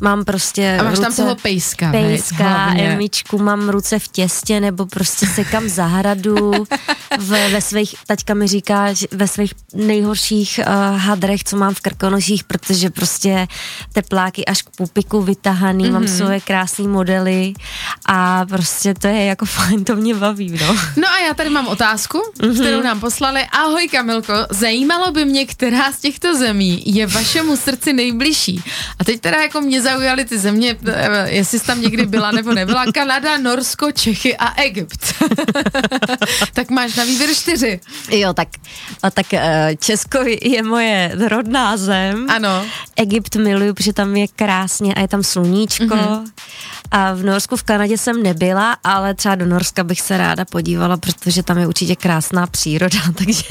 mám 0.00 0.24
prostě 0.24 0.76
A 0.80 0.82
máš 0.82 0.90
ruce, 0.90 1.02
tam 1.02 1.14
toho 1.14 1.34
pejska, 1.34 1.90
pejska, 1.90 2.74
Emičku, 2.78 3.38
mám 3.38 3.68
ruce 3.68 3.98
v 3.98 4.08
těstě, 4.08 4.60
nebo 4.60 4.86
prostě 4.86 5.26
sekám 5.26 5.68
zahradu, 5.68 6.66
v, 7.18 7.28
ve 7.28 7.60
svých, 7.60 7.94
taťka 8.06 8.34
mi 8.34 8.46
říká, 8.46 8.92
že 8.92 9.06
ve 9.12 9.28
svých 9.28 9.54
nejhorších 9.74 10.60
uh, 10.66 10.98
hadrech, 10.98 11.44
co 11.44 11.56
mám 11.56 11.74
v 11.74 11.80
krkonožích, 11.80 12.44
protože 12.44 12.90
prostě 12.90 13.46
tepláky 13.92 14.44
až 14.44 14.62
k 14.62 14.70
pupiku 14.76 15.22
vytahaný, 15.22 15.84
mm-hmm. 15.84 15.92
mám 15.92 16.02
mhm. 16.02 16.16
svoje 16.16 16.40
krásné 16.40 16.88
modely 16.88 17.54
a 18.06 18.46
prostě 18.46 18.94
to 18.94 19.08
je 19.08 19.24
jako 19.24 19.44
fajn, 19.56 19.84
to 19.84 19.96
mě 19.96 20.14
baví, 20.14 20.58
no. 20.60 20.76
No 20.96 21.08
a 21.08 21.18
já 21.18 21.34
tady 21.34 21.50
mám 21.50 21.66
otázku, 21.66 22.18
mm-hmm. 22.18 22.60
kterou 22.60 22.82
nám 22.82 23.00
poslali. 23.00 23.46
Ahoj 23.52 23.88
Kamilko, 23.88 24.34
zajímalo 24.50 25.12
by 25.12 25.24
mě, 25.24 25.46
která 25.46 25.92
z 25.92 25.98
těchto 25.98 26.36
zemí 26.36 26.82
je 26.86 27.06
vašemu 27.06 27.56
srdci 27.56 27.92
nejbližší. 27.92 28.62
A 28.98 29.04
teď 29.04 29.20
teda 29.20 29.42
jako 29.42 29.60
mě 29.60 29.82
zaujaly 29.90 30.24
ty 30.24 30.38
země, 30.38 30.76
eh, 30.86 31.30
jestli 31.30 31.58
jsi 31.58 31.66
tam 31.66 31.80
někdy 31.80 32.06
byla 32.06 32.30
nebo 32.30 32.54
nebyla, 32.54 32.84
Kanada, 32.94 33.38
Norsko, 33.38 33.92
Čechy 33.92 34.36
a 34.36 34.62
Egypt. 34.62 35.14
tak 36.52 36.70
máš 36.70 36.94
na 36.94 37.04
výběr 37.04 37.34
čtyři. 37.34 37.80
Jo, 38.10 38.32
tak, 38.32 38.48
a 39.02 39.10
tak 39.10 39.34
eh, 39.34 39.76
Česko 39.80 40.18
je 40.42 40.62
moje 40.62 41.12
rodná 41.28 41.76
zem. 41.76 42.26
Ano. 42.30 42.64
Egypt 42.96 43.36
miluju, 43.36 43.74
protože 43.74 43.92
tam 43.92 44.16
je 44.16 44.28
krásně 44.28 44.94
a 44.94 45.00
je 45.00 45.08
tam 45.08 45.22
sluníčko. 45.22 45.84
Mm-hmm. 45.84 46.24
A 46.90 47.12
v 47.12 47.22
Norsku, 47.22 47.56
v 47.56 47.62
Kanadě 47.62 47.98
jsem 47.98 48.22
nebyla, 48.22 48.76
ale 48.84 49.14
třeba 49.14 49.34
do 49.34 49.46
Norska 49.46 49.84
bych 49.84 50.00
se 50.00 50.18
ráda 50.18 50.44
podívala, 50.44 50.96
protože 50.96 51.42
tam 51.42 51.58
je 51.58 51.66
určitě 51.66 51.96
krásná 51.96 52.46
příroda, 52.46 52.98
takže... 53.14 53.44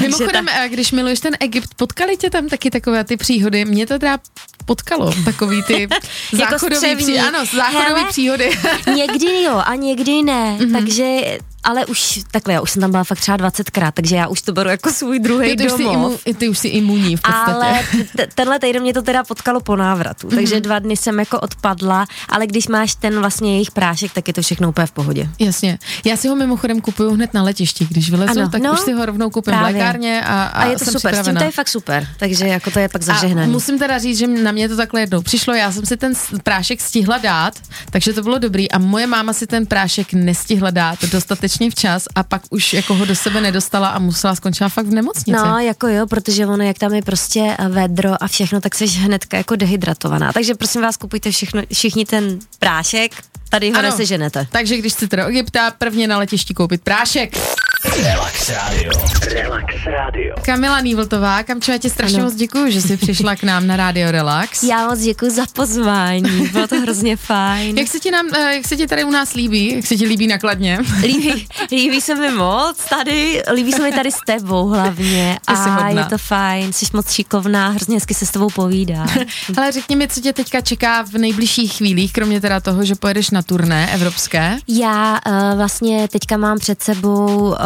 Mimochodem, 0.00 0.46
tak... 0.46 0.54
Eh, 0.58 0.68
když 0.68 0.92
miluješ 0.92 1.20
ten 1.20 1.36
Egypt, 1.40 1.74
potkali 1.76 2.16
tě 2.16 2.30
tam 2.30 2.48
taky 2.48 2.70
takové 2.70 3.04
ty 3.04 3.16
příhody? 3.16 3.64
Mě 3.64 3.86
to 3.86 3.98
teda 3.98 4.18
potkalo, 4.64 5.12
takový 5.24 5.57
ty 5.62 5.88
záchodový, 6.32 6.88
jako 6.88 7.02
pří, 7.02 7.18
ano, 7.18 7.38
záchodový 7.54 7.84
Hele, 7.84 8.04
příhody. 8.08 8.50
někdy 8.94 9.42
jo 9.42 9.62
a 9.64 9.74
někdy 9.74 10.22
ne, 10.22 10.56
mm-hmm. 10.60 10.72
takže 10.72 11.38
ale 11.64 11.86
už 11.86 12.20
takhle, 12.30 12.54
já 12.54 12.60
už 12.60 12.70
jsem 12.70 12.80
tam 12.80 12.90
byla 12.90 13.04
fakt 13.04 13.20
třeba 13.20 13.36
20krát, 13.38 13.90
takže 13.94 14.16
já 14.16 14.26
už 14.26 14.42
to 14.42 14.52
beru 14.52 14.68
jako 14.70 14.90
svůj 14.92 15.18
druhý 15.18 15.50
Ty, 15.50 15.56
ty, 15.56 15.66
už 15.72 15.78
domov. 15.84 16.26
imu, 16.26 16.34
ty 16.34 16.48
už 16.48 16.58
jsi 16.58 16.68
imunní 16.68 17.16
v 17.16 17.20
podstatě. 17.22 17.52
Ale 17.52 17.80
t- 18.16 18.26
tenhle 18.34 18.58
týden 18.58 18.82
mě 18.82 18.94
to 18.94 19.02
teda 19.02 19.24
potkalo 19.24 19.60
po 19.60 19.76
návratu, 19.76 20.28
takže 20.28 20.54
Mhm. 20.54 20.62
dva 20.62 20.78
dny 20.78 20.96
jsem 20.96 21.18
jako 21.18 21.40
odpadla, 21.40 22.06
ale 22.28 22.46
když 22.46 22.68
máš 22.68 22.94
ten 22.94 23.18
vlastně 23.20 23.52
jejich 23.54 23.70
prášek, 23.70 24.12
tak 24.12 24.28
je 24.28 24.34
to 24.34 24.42
všechno 24.42 24.68
úplně 24.68 24.86
v 24.86 24.92
pohodě. 24.92 25.28
Jasně. 25.38 25.78
Já 26.04 26.16
si 26.16 26.28
ho 26.28 26.36
mimochodem 26.36 26.80
kupuju 26.80 27.14
hned 27.14 27.34
na 27.34 27.42
letišti, 27.42 27.86
když 27.90 28.10
vylezu, 28.10 28.40
Ano, 28.40 28.48
tak 28.48 28.62
no, 28.62 28.72
už 28.72 28.80
si 28.80 28.92
ho 28.92 29.06
rovnou 29.06 29.30
koupím 29.30 29.52
v 29.54 29.56
právě. 29.56 29.72
lékárně 29.82 30.22
a, 30.24 30.42
a, 30.42 30.48
A, 30.62 30.64
je 30.64 30.78
to 30.78 30.84
jsem 30.84 30.92
super, 30.92 30.98
s 30.98 31.02
tím 31.02 31.08
připravená. 31.22 31.40
to 31.40 31.44
je 31.44 31.52
fakt 31.52 31.68
super, 31.68 32.08
takže 32.18 32.46
jako 32.48 32.70
to 32.70 32.78
je 32.78 32.88
pak 32.88 33.02
A 33.02 33.04
zažehnaný. 33.04 33.52
musím 33.52 33.78
teda 33.78 33.98
říct, 33.98 34.18
že 34.18 34.26
na 34.26 34.52
mě 34.52 34.68
to 34.68 34.76
takhle 34.76 35.00
jednou 35.00 35.22
přišlo, 35.22 35.54
já 35.54 35.72
jsem 35.72 35.86
si 35.86 35.96
ten 35.96 36.12
prášek 36.42 36.80
stihla 36.80 37.18
dát, 37.18 37.54
takže 37.90 38.12
to 38.12 38.22
bylo 38.22 38.38
dobrý 38.38 38.70
a 38.70 38.78
moje 38.78 39.06
máma 39.06 39.32
si 39.32 39.46
ten 39.46 39.66
prášek 39.66 40.12
nestihla 40.12 40.70
dát 40.70 40.98
dostatečně 41.12 41.47
včas 41.70 42.04
a 42.14 42.22
pak 42.22 42.42
už 42.50 42.72
jako 42.74 42.94
ho 42.94 43.04
do 43.04 43.14
sebe 43.14 43.40
nedostala 43.40 43.88
a 43.88 43.98
musela 43.98 44.34
skončila 44.34 44.68
fakt 44.68 44.86
v 44.86 44.94
nemocnici. 44.94 45.30
No, 45.30 45.58
jako 45.58 45.88
jo, 45.88 46.06
protože 46.06 46.46
ono, 46.46 46.64
jak 46.64 46.78
tam 46.78 46.94
je 46.94 47.02
prostě 47.02 47.56
vedro 47.68 48.22
a 48.22 48.28
všechno, 48.28 48.60
tak 48.60 48.74
jsi 48.74 48.86
hnedka 48.86 49.36
jako 49.36 49.56
dehydratovaná. 49.56 50.32
Takže 50.32 50.54
prosím 50.54 50.82
vás, 50.82 50.96
kupujte 50.96 51.30
všechno, 51.30 51.62
všichni 51.72 52.04
ten 52.04 52.38
prášek, 52.58 53.12
tady 53.48 53.70
ho 53.70 53.78
Ano. 53.78 53.88
neseženete. 53.88 54.46
Takže 54.52 54.76
když 54.76 54.92
chcete 54.92 55.16
do 55.16 55.26
Egypta, 55.26 55.70
prvně 55.70 56.08
na 56.08 56.18
letišti 56.18 56.54
koupit 56.54 56.82
prášek. 56.82 57.36
Relax 57.84 58.50
Radio. 58.50 58.92
Relax 59.32 59.64
Radio. 59.86 60.34
Kamila 60.44 60.80
Nývltová, 60.80 61.42
Kamčo, 61.42 61.72
já 61.72 61.78
ti 61.78 61.90
strašně 61.90 62.16
Ano. 62.18 62.24
moc 62.24 62.34
děkuji, 62.34 62.72
že 62.72 62.82
jsi 62.82 62.96
přišla 62.96 63.36
k 63.36 63.42
nám 63.42 63.66
na 63.66 63.76
Radio 63.76 64.10
Relax. 64.10 64.62
Já 64.62 64.88
moc 64.88 64.98
děkuji 65.00 65.30
za 65.30 65.42
pozvání, 65.52 66.48
bylo 66.52 66.66
to 66.66 66.80
hrozně 66.80 67.16
fajn. 67.16 67.78
Jak 67.78 67.88
se 67.88 67.98
ti, 68.00 68.10
nám, 68.10 68.26
eh, 68.34 68.54
jak 68.54 68.66
se 68.68 68.76
ti 68.76 68.86
tady 68.86 69.04
u 69.04 69.10
nás 69.10 69.34
líbí? 69.34 69.74
Jak 69.76 69.86
se 69.86 69.96
ti 69.96 70.06
líbí 70.06 70.26
nakladně? 70.26 70.78
Líbí, 71.02 71.46
líbí 71.72 72.00
se 72.00 72.14
mi 72.14 72.30
moc 72.30 72.76
tady, 72.90 73.42
líbí 73.54 73.72
se 73.72 73.82
mi 73.82 73.92
tady 73.92 74.12
s 74.12 74.18
tebou 74.26 74.66
hlavně 74.68 75.38
a 75.46 75.54
hodná. 75.54 75.88
je 76.00 76.04
to 76.04 76.18
fajn, 76.18 76.72
jsi 76.72 76.86
moc 76.92 77.10
šikovná, 77.12 77.68
hrozně 77.68 77.96
hezky 77.96 78.14
se 78.14 78.26
s 78.26 78.30
tebou 78.30 78.48
povídá. 78.50 79.06
Ale 79.56 79.72
řekni 79.72 79.96
mi, 79.96 80.08
co 80.08 80.20
tě 80.20 80.32
teďka 80.32 80.60
čeká 80.60 81.02
v 81.02 81.12
nejbližších 81.12 81.72
chvílích, 81.72 82.12
kromě 82.12 82.40
teda 82.40 82.60
toho, 82.60 82.84
že 82.84 82.94
pojedeš 82.94 83.30
na 83.30 83.42
turné 83.42 83.94
evropské. 83.94 84.58
Já 84.68 85.18
uh, 85.26 85.56
vlastně 85.56 86.08
teďka 86.08 86.36
mám 86.36 86.58
před 86.58 86.82
sebou 86.82 87.48
uh, 87.48 87.56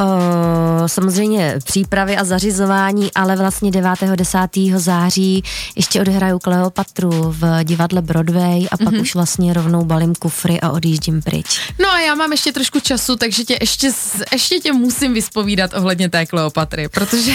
samozřejmě 0.87 1.55
přípravy 1.65 2.17
a 2.17 2.25
zařizování, 2.25 3.11
ale 3.15 3.37
vlastně 3.37 3.71
9. 3.71 3.91
10. 4.17 4.39
září 4.77 5.45
ještě 5.77 6.01
odhraju 6.01 6.39
Kleopatru 6.39 7.11
v 7.39 7.65
divadle 7.65 8.03
Broadway 8.03 8.67
a 8.71 8.77
pak 8.77 8.89
mm-hmm. 8.89 9.01
už 9.01 9.15
vlastně 9.15 9.53
rovnou 9.53 9.85
balím 9.85 10.15
kufry 10.15 10.61
a 10.61 10.71
odjíždím 10.71 11.23
pryč. 11.23 11.61
No 11.79 11.91
a 11.91 12.01
já 12.01 12.15
mám 12.15 12.33
ještě 12.33 12.53
trošku 12.53 12.81
času, 12.81 13.17
takže 13.17 13.45
tě 13.45 13.59
ještě, 13.61 13.91
ještě 14.33 14.61
tě 14.61 14.73
musím 14.73 15.15
vyspovídat 15.15 15.75
ohledně 15.75 16.09
té 16.09 16.27
Kleopatry, 16.27 16.89
protože 16.89 17.33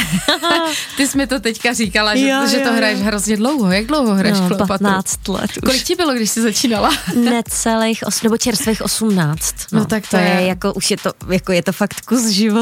ty 0.97 1.07
jsi 1.07 1.17
mi 1.17 1.27
to 1.27 1.39
teďka 1.39 1.73
říkala, 1.73 2.15
že, 2.15 2.27
Jo, 2.27 2.47
že 2.51 2.57
to 2.57 2.67
jo, 2.69 2.73
hraješ 2.75 2.99
jo. 2.99 3.05
hrozně 3.05 3.37
dlouho. 3.37 3.71
Jak 3.71 3.85
dlouho 3.85 4.13
hraješ 4.15 4.37
No, 4.39 4.47
Kleopatru? 4.47 4.67
15 4.85 5.27
let 5.27 5.51
už. 5.51 5.57
Kolik 5.65 5.83
ti 5.83 5.95
bylo, 5.95 6.13
když 6.13 6.29
jsi 6.29 6.41
začínala? 6.41 6.89
Necelých, 7.15 8.03
os, 8.07 8.23
nebo 8.23 8.37
čerstvých 8.37 8.81
18. 8.81 9.55
No 9.71 9.85
tak 9.85 10.03
to 10.03 10.09
to 10.09 10.17
je, 10.17 10.23
je- 10.29 10.47
jako, 10.47 10.73
už 10.73 10.91
je 10.91 10.97
to, 10.97 11.11
jako 11.29 11.51
je 11.51 11.63
to 11.63 11.71
fakt 11.71 12.01
kus 12.01 12.27
života. 12.27 12.56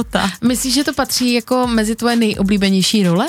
Myslíš, 0.47 0.73
že 0.73 0.83
to 0.83 0.93
patří 0.93 1.33
jako 1.33 1.67
mezi 1.67 1.95
tvoje 1.95 2.15
nejoblíbenější 2.15 3.03
role? 3.03 3.27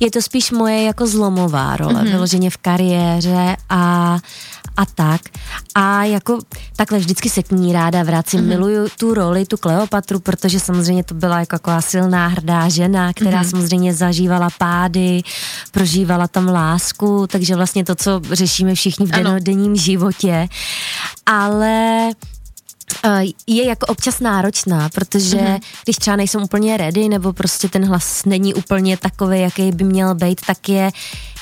Je 0.00 0.10
to 0.10 0.22
spíš 0.22 0.50
moje 0.50 0.82
jako 0.82 1.06
zlomová 1.06 1.76
role, 1.76 1.92
Mhm. 1.94 2.02
mm-hmm. 2.04 2.10
vyloženě 2.10 2.50
v 2.50 2.56
kariéře 2.56 3.56
a, 3.68 4.18
a 4.76 4.86
tak. 4.94 5.20
A 5.74 6.04
jako 6.04 6.38
takhle 6.76 6.98
vždycky 6.98 7.30
se 7.30 7.42
k 7.42 7.50
ní 7.50 7.72
ráda 7.72 8.02
vracím. 8.02 8.40
Mhm. 8.40 8.48
Mm-hmm. 8.48 8.52
Miluju 8.58 8.88
tu 8.98 9.14
roli, 9.14 9.46
tu 9.46 9.56
Kleopatru, 9.56 10.20
protože 10.20 10.60
samozřejmě 10.60 11.04
to 11.04 11.14
byla 11.14 11.40
jako 11.40 11.50
taková 11.58 11.80
silná, 11.80 12.26
hrdá 12.28 12.68
žena, 12.68 13.12
která 13.12 13.30
Mhm. 13.30 13.40
mm-hmm. 13.46 13.50
samozřejmě 13.50 13.94
zažívala 13.94 14.48
pády, 14.58 15.22
prožívala 15.70 16.28
tam 16.28 16.48
lásku, 16.48 17.26
takže 17.26 17.56
vlastně 17.56 17.84
to, 17.84 17.94
co 17.94 18.20
řešíme 18.32 18.74
všichni 18.74 19.06
v 19.06 19.10
denodenním 19.10 19.76
životě. 19.76 20.48
Ale 21.26 22.10
je 23.46 23.66
jako 23.66 23.86
občas 23.86 24.20
náročná, 24.20 24.88
protože 24.88 25.36
Mhm. 25.36 25.46
mm-hmm. 25.46 25.60
když 25.84 25.96
třeba 25.96 26.16
nejsem 26.16 26.42
úplně 26.42 26.76
ready, 26.76 27.08
nebo 27.08 27.32
prostě 27.32 27.68
ten 27.68 27.84
hlas 27.84 28.24
není 28.24 28.54
úplně 28.54 28.96
takový, 28.96 29.40
jaký 29.40 29.72
by 29.72 29.84
měl 29.84 30.14
být, 30.14 30.40
tak 30.46 30.68
je, 30.68 30.90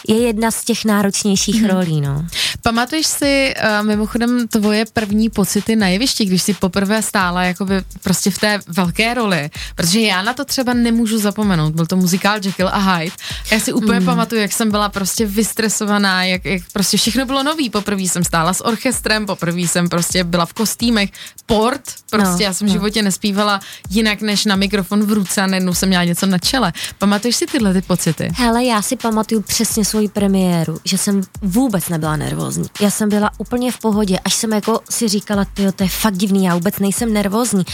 je 0.09 0.17
jedna 0.17 0.51
z 0.51 0.65
těch 0.65 0.85
náročnějších 0.85 1.63
mm-hmm. 1.63 1.75
rolí, 1.75 2.01
no. 2.01 2.27
Pamatuješ 2.63 3.07
si 3.07 3.55
uh, 3.57 3.87
mimochodem 3.87 4.49
tvoje 4.49 4.85
první 4.93 5.31
pocity 5.31 5.77
na 5.77 5.89
jevišti, 5.89 6.25
když 6.25 6.43
jsi 6.43 6.55
poprvé 6.55 7.03
stála 7.03 7.43
jakoby 7.43 7.75
prostě 8.03 8.31
v 8.31 8.39
té 8.39 8.61
velké 8.67 9.15
roli? 9.15 9.51
Protože 9.75 10.01
já 10.01 10.23
na 10.23 10.35
to 10.35 10.45
třeba 10.45 10.75
nemůžu 10.75 11.19
zapomenout. 11.19 11.75
Byl 11.75 11.87
to 11.87 11.97
muzikál 11.97 12.39
Jekyll 12.45 12.69
a 12.69 12.79
Hyde. 12.79 13.13
Já 13.53 13.61
si 13.61 13.73
úplně 13.73 14.01
mm. 14.01 14.07
pamatuju, 14.07 14.41
jak 14.41 14.53
jsem 14.53 14.71
byla 14.71 14.89
prostě 14.89 15.27
vystresovaná, 15.27 16.25
jak, 16.25 16.45
jak 16.45 16.63
prostě 16.73 16.97
všechno 16.97 17.27
bylo 17.27 17.43
nový. 17.43 17.71
Poprvé 17.71 18.03
jsem 18.03 18.25
stála 18.25 18.55
s 18.55 18.65
orchestrem, 18.65 19.27
poprvé 19.27 19.61
jsem 19.61 19.89
prostě 19.89 20.25
byla 20.25 20.47
v 20.47 20.53
kostýmech. 20.53 21.11
Port, 21.47 21.83
prostě 22.11 22.45
No, 22.45 22.47
já 22.47 22.53
jsem 22.53 22.67
v 22.67 22.69
no. 22.69 22.73
životě 22.73 23.03
nespívala 23.03 23.61
jinak 23.91 24.21
než 24.21 24.45
na 24.45 24.57
mikrofon 24.57 25.03
v 25.03 25.13
ruce 25.13 25.43
a 25.43 25.47
najednou 25.47 25.75
jsem 25.75 25.89
měla 25.89 26.05
něco 26.05 26.27
na 26.27 26.39
čele. 26.39 26.73
Pamatuješ 26.99 27.37
si 27.37 27.47
tyhle 27.47 27.73
ty 27.73 27.83
pocity? 27.83 28.29
Hele, 28.35 28.65
já 28.65 28.83
si 28.83 28.97
pamatuju 28.97 29.41
přesně 29.41 29.85
svoji 29.85 30.09
premiéru, 30.09 30.81
že 30.85 30.99
jsem 30.99 31.21
vůbec 31.43 31.89
nebyla 31.89 32.17
nervózní. 32.17 32.65
Já 32.81 32.91
jsem 32.91 33.09
byla 33.09 33.31
úplně 33.39 33.73
v 33.73 33.79
pohodě, 33.79 34.19
až 34.25 34.35
jsem 34.35 34.53
jako 34.53 34.81
si 34.91 35.09
říkala, 35.09 35.45
tyjo, 35.45 35.73
to 35.73 35.83
je 35.83 35.89
fakt 35.89 36.17
divný, 36.17 36.45
já 36.45 36.55
vůbec 36.55 36.79
nejsem 36.79 37.13
nervózní. 37.13 37.65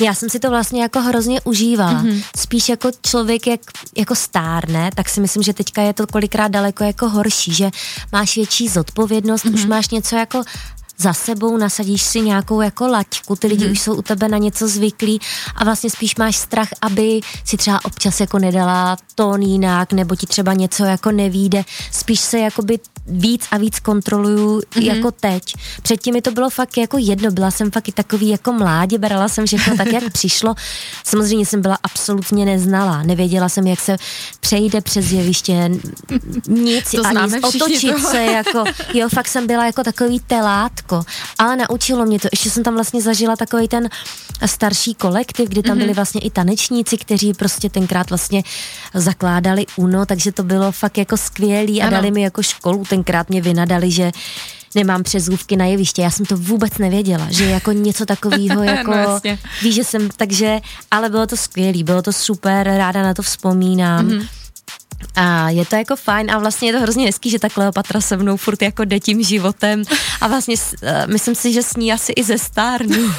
Já 0.00 0.14
jsem 0.14 0.28
si 0.28 0.38
to 0.38 0.50
vlastně 0.50 0.82
jako 0.82 1.00
hrozně 1.00 1.40
užívala. 1.40 2.02
Mm-hmm. 2.02 2.24
Spíš 2.36 2.68
jako 2.68 2.90
člověk, 3.02 3.46
jak, 3.46 3.60
jako 3.96 4.14
stárne, 4.14 4.90
tak 4.94 5.08
si 5.08 5.20
myslím, 5.20 5.42
že 5.42 5.54
teďka 5.54 5.82
je 5.82 5.92
to 5.92 6.06
kolikrát 6.06 6.48
daleko 6.48 6.84
jako 6.84 7.08
horší, 7.08 7.54
že 7.54 7.70
máš 8.12 8.36
větší 8.36 8.68
zodpovědnost, 8.68 9.44
mm-hmm. 9.44 9.54
už 9.54 9.64
máš 9.64 9.88
něco 9.88 10.16
jako 10.16 10.42
za 10.98 11.12
sebou, 11.12 11.56
nasadíš 11.56 12.02
si 12.02 12.20
nějakou 12.20 12.60
jako 12.60 12.86
laťku, 12.86 13.36
ty 13.36 13.46
lidi 13.46 13.64
mm-hmm. 13.64 13.72
už 13.72 13.80
jsou 13.80 13.94
u 13.94 14.02
tebe 14.02 14.28
na 14.28 14.38
něco 14.38 14.68
zvyklí 14.68 15.20
a 15.56 15.64
vlastně 15.64 15.90
spíš 15.90 16.16
máš 16.16 16.36
strach, 16.36 16.68
aby 16.80 17.20
si 17.44 17.56
třeba 17.56 17.84
občas 17.84 18.20
jako 18.20 18.38
nedala 18.38 18.96
tón 19.14 19.42
jinak, 19.42 19.92
nebo 19.92 20.16
ti 20.16 20.26
třeba 20.26 20.52
něco 20.52 20.84
jako 20.84 21.10
nevíde, 21.10 21.64
spíš 21.92 22.20
se 22.20 22.38
jakoby 22.38 22.78
víc 23.06 23.46
a 23.50 23.58
víc 23.58 23.80
kontroluju 23.80 24.60
mm-hmm. 24.60 24.94
jako 24.94 25.10
teď. 25.10 25.54
Předtím 25.82 26.14
mi 26.14 26.22
to 26.22 26.30
bylo 26.30 26.50
fakt 26.50 26.76
jako 26.76 26.98
jedno, 26.98 27.30
byla 27.30 27.50
jsem 27.50 27.70
fakt 27.70 27.88
i 27.88 27.92
takový 27.92 28.28
jako 28.28 28.52
mládě, 28.52 28.98
brala 28.98 29.28
jsem 29.28 29.46
všechno 29.46 29.76
tak, 29.76 29.92
jak 29.92 30.12
přišlo. 30.12 30.54
Samozřejmě 31.04 31.46
jsem 31.46 31.62
byla 31.62 31.78
absolutně 31.82 32.44
neznala, 32.44 33.02
nevěděla 33.02 33.48
jsem, 33.48 33.66
jak 33.66 33.80
se 33.80 33.96
přejde 34.40 34.80
přes 34.80 35.10
jeviště, 35.10 35.70
nic, 36.48 36.90
To 36.90 37.06
ani 37.06 37.40
otočit 37.40 37.92
tohle. 37.92 38.10
se, 38.10 38.22
jako, 38.22 38.64
jo, 38.94 39.08
fakt 39.08 39.28
jsem 39.28 39.46
byla 39.46 39.66
jako 39.66 39.84
takový 39.84 40.20
telátko, 40.20 40.85
ale 41.38 41.56
naučilo 41.56 42.06
mě 42.06 42.18
to, 42.18 42.28
ještě 42.32 42.50
jsem 42.50 42.62
tam 42.62 42.74
vlastně 42.74 43.02
zažila 43.02 43.36
takový 43.36 43.68
ten 43.68 43.88
starší 44.46 44.94
kolektiv, 44.94 45.48
kdy 45.48 45.62
tam 45.62 45.70
Mhm. 45.72 45.78
byli 45.78 45.92
vlastně 45.94 46.20
i 46.20 46.30
tanečníci, 46.30 46.96
kteří 46.96 47.34
prostě 47.34 47.70
tenkrát 47.70 48.10
vlastně 48.10 48.42
zakládali 48.94 49.66
UNO, 49.76 50.06
takže 50.06 50.32
to 50.32 50.42
bylo 50.42 50.72
fakt 50.72 50.98
jako 50.98 51.16
skvělý 51.16 51.82
a 51.82 51.86
Ano. 51.86 51.90
dali 51.96 52.10
mi 52.10 52.22
jako 52.22 52.42
školu, 52.42 52.84
tenkrát 52.88 53.28
mě 53.28 53.40
vynadali, 53.42 53.90
že 53.90 54.12
nemám 54.74 55.02
přezůvky 55.02 55.56
na 55.56 55.64
jeviště, 55.64 56.02
já 56.02 56.10
jsem 56.10 56.26
to 56.26 56.36
vůbec 56.36 56.78
nevěděla, 56.78 57.26
že 57.30 57.44
jako 57.44 57.72
něco 57.72 58.06
takového 58.06 58.62
jako, 58.62 58.90
No, 58.90 58.96
jasně. 58.96 59.38
víš, 59.62 59.74
že 59.74 59.84
jsem, 59.84 60.08
takže, 60.16 60.60
ale 60.90 61.08
bylo 61.10 61.26
to 61.26 61.36
skvělý, 61.36 61.84
bylo 61.84 62.02
to 62.02 62.12
super, 62.12 62.66
ráda 62.76 63.02
na 63.02 63.14
to 63.14 63.22
vzpomínám. 63.22 64.06
Mhm. 64.06 64.18
Mm-hmm. 64.18 64.26
A 65.14 65.50
je 65.50 65.66
to 65.66 65.76
jako 65.76 65.96
fajn 65.96 66.30
a 66.30 66.38
vlastně 66.38 66.68
je 66.68 66.72
to 66.72 66.80
hrozně 66.80 67.06
hezký, 67.06 67.30
že 67.30 67.38
ta 67.38 67.48
Kleopatra 67.48 68.00
se 68.00 68.16
mnou 68.16 68.36
furt 68.36 68.62
jako 68.62 68.84
jde 68.84 69.00
tím 69.00 69.22
životem 69.22 69.82
a 70.20 70.28
vlastně 70.28 70.54
eh, 70.82 71.06
myslím 71.06 71.34
si, 71.34 71.52
že 71.52 71.62
s 71.62 71.76
ní 71.76 71.92
asi 71.92 72.12
i 72.12 72.24
ze 72.24 72.38
stárnu. 72.38 72.96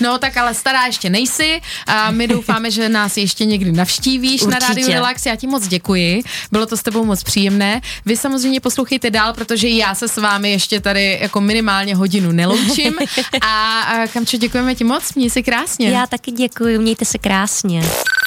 No 0.00 0.18
tak 0.18 0.36
ale 0.36 0.54
stará 0.54 0.86
ještě 0.86 1.10
nejsi 1.10 1.60
a 1.86 2.10
my 2.10 2.28
doufáme, 2.28 2.70
že 2.70 2.88
nás 2.88 3.16
ještě 3.16 3.44
někdy 3.44 3.72
navštívíš 3.72 4.42
na 4.42 4.46
Určitě. 4.46 4.66
Radio 4.66 4.88
Relax. 4.88 5.26
Já 5.26 5.36
ti 5.36 5.46
moc 5.46 5.68
děkuji, 5.68 6.22
bylo 6.52 6.66
to 6.66 6.76
s 6.76 6.82
tebou 6.82 7.04
moc 7.04 7.22
příjemné. 7.22 7.80
Vy 8.06 8.16
samozřejmě 8.16 8.60
poslouchejte 8.60 9.10
dál, 9.10 9.34
protože 9.34 9.68
já 9.68 9.94
se 9.94 10.08
s 10.08 10.16
vámi 10.16 10.50
ještě 10.50 10.80
tady 10.80 11.18
jako 11.20 11.40
minimálně 11.40 11.94
hodinu 11.94 12.32
neloučím. 12.32 12.94
A, 13.40 13.80
a 13.80 14.06
Kamčo, 14.06 14.36
děkujeme 14.36 14.74
ti 14.74 14.84
moc, 14.84 15.14
měj 15.14 15.30
se 15.30 15.42
krásně. 15.42 15.90
Já 15.90 16.06
taky 16.06 16.30
děkuji, 16.30 16.78
mějte 16.78 17.04
se 17.04 17.18
krásně. 17.18 17.82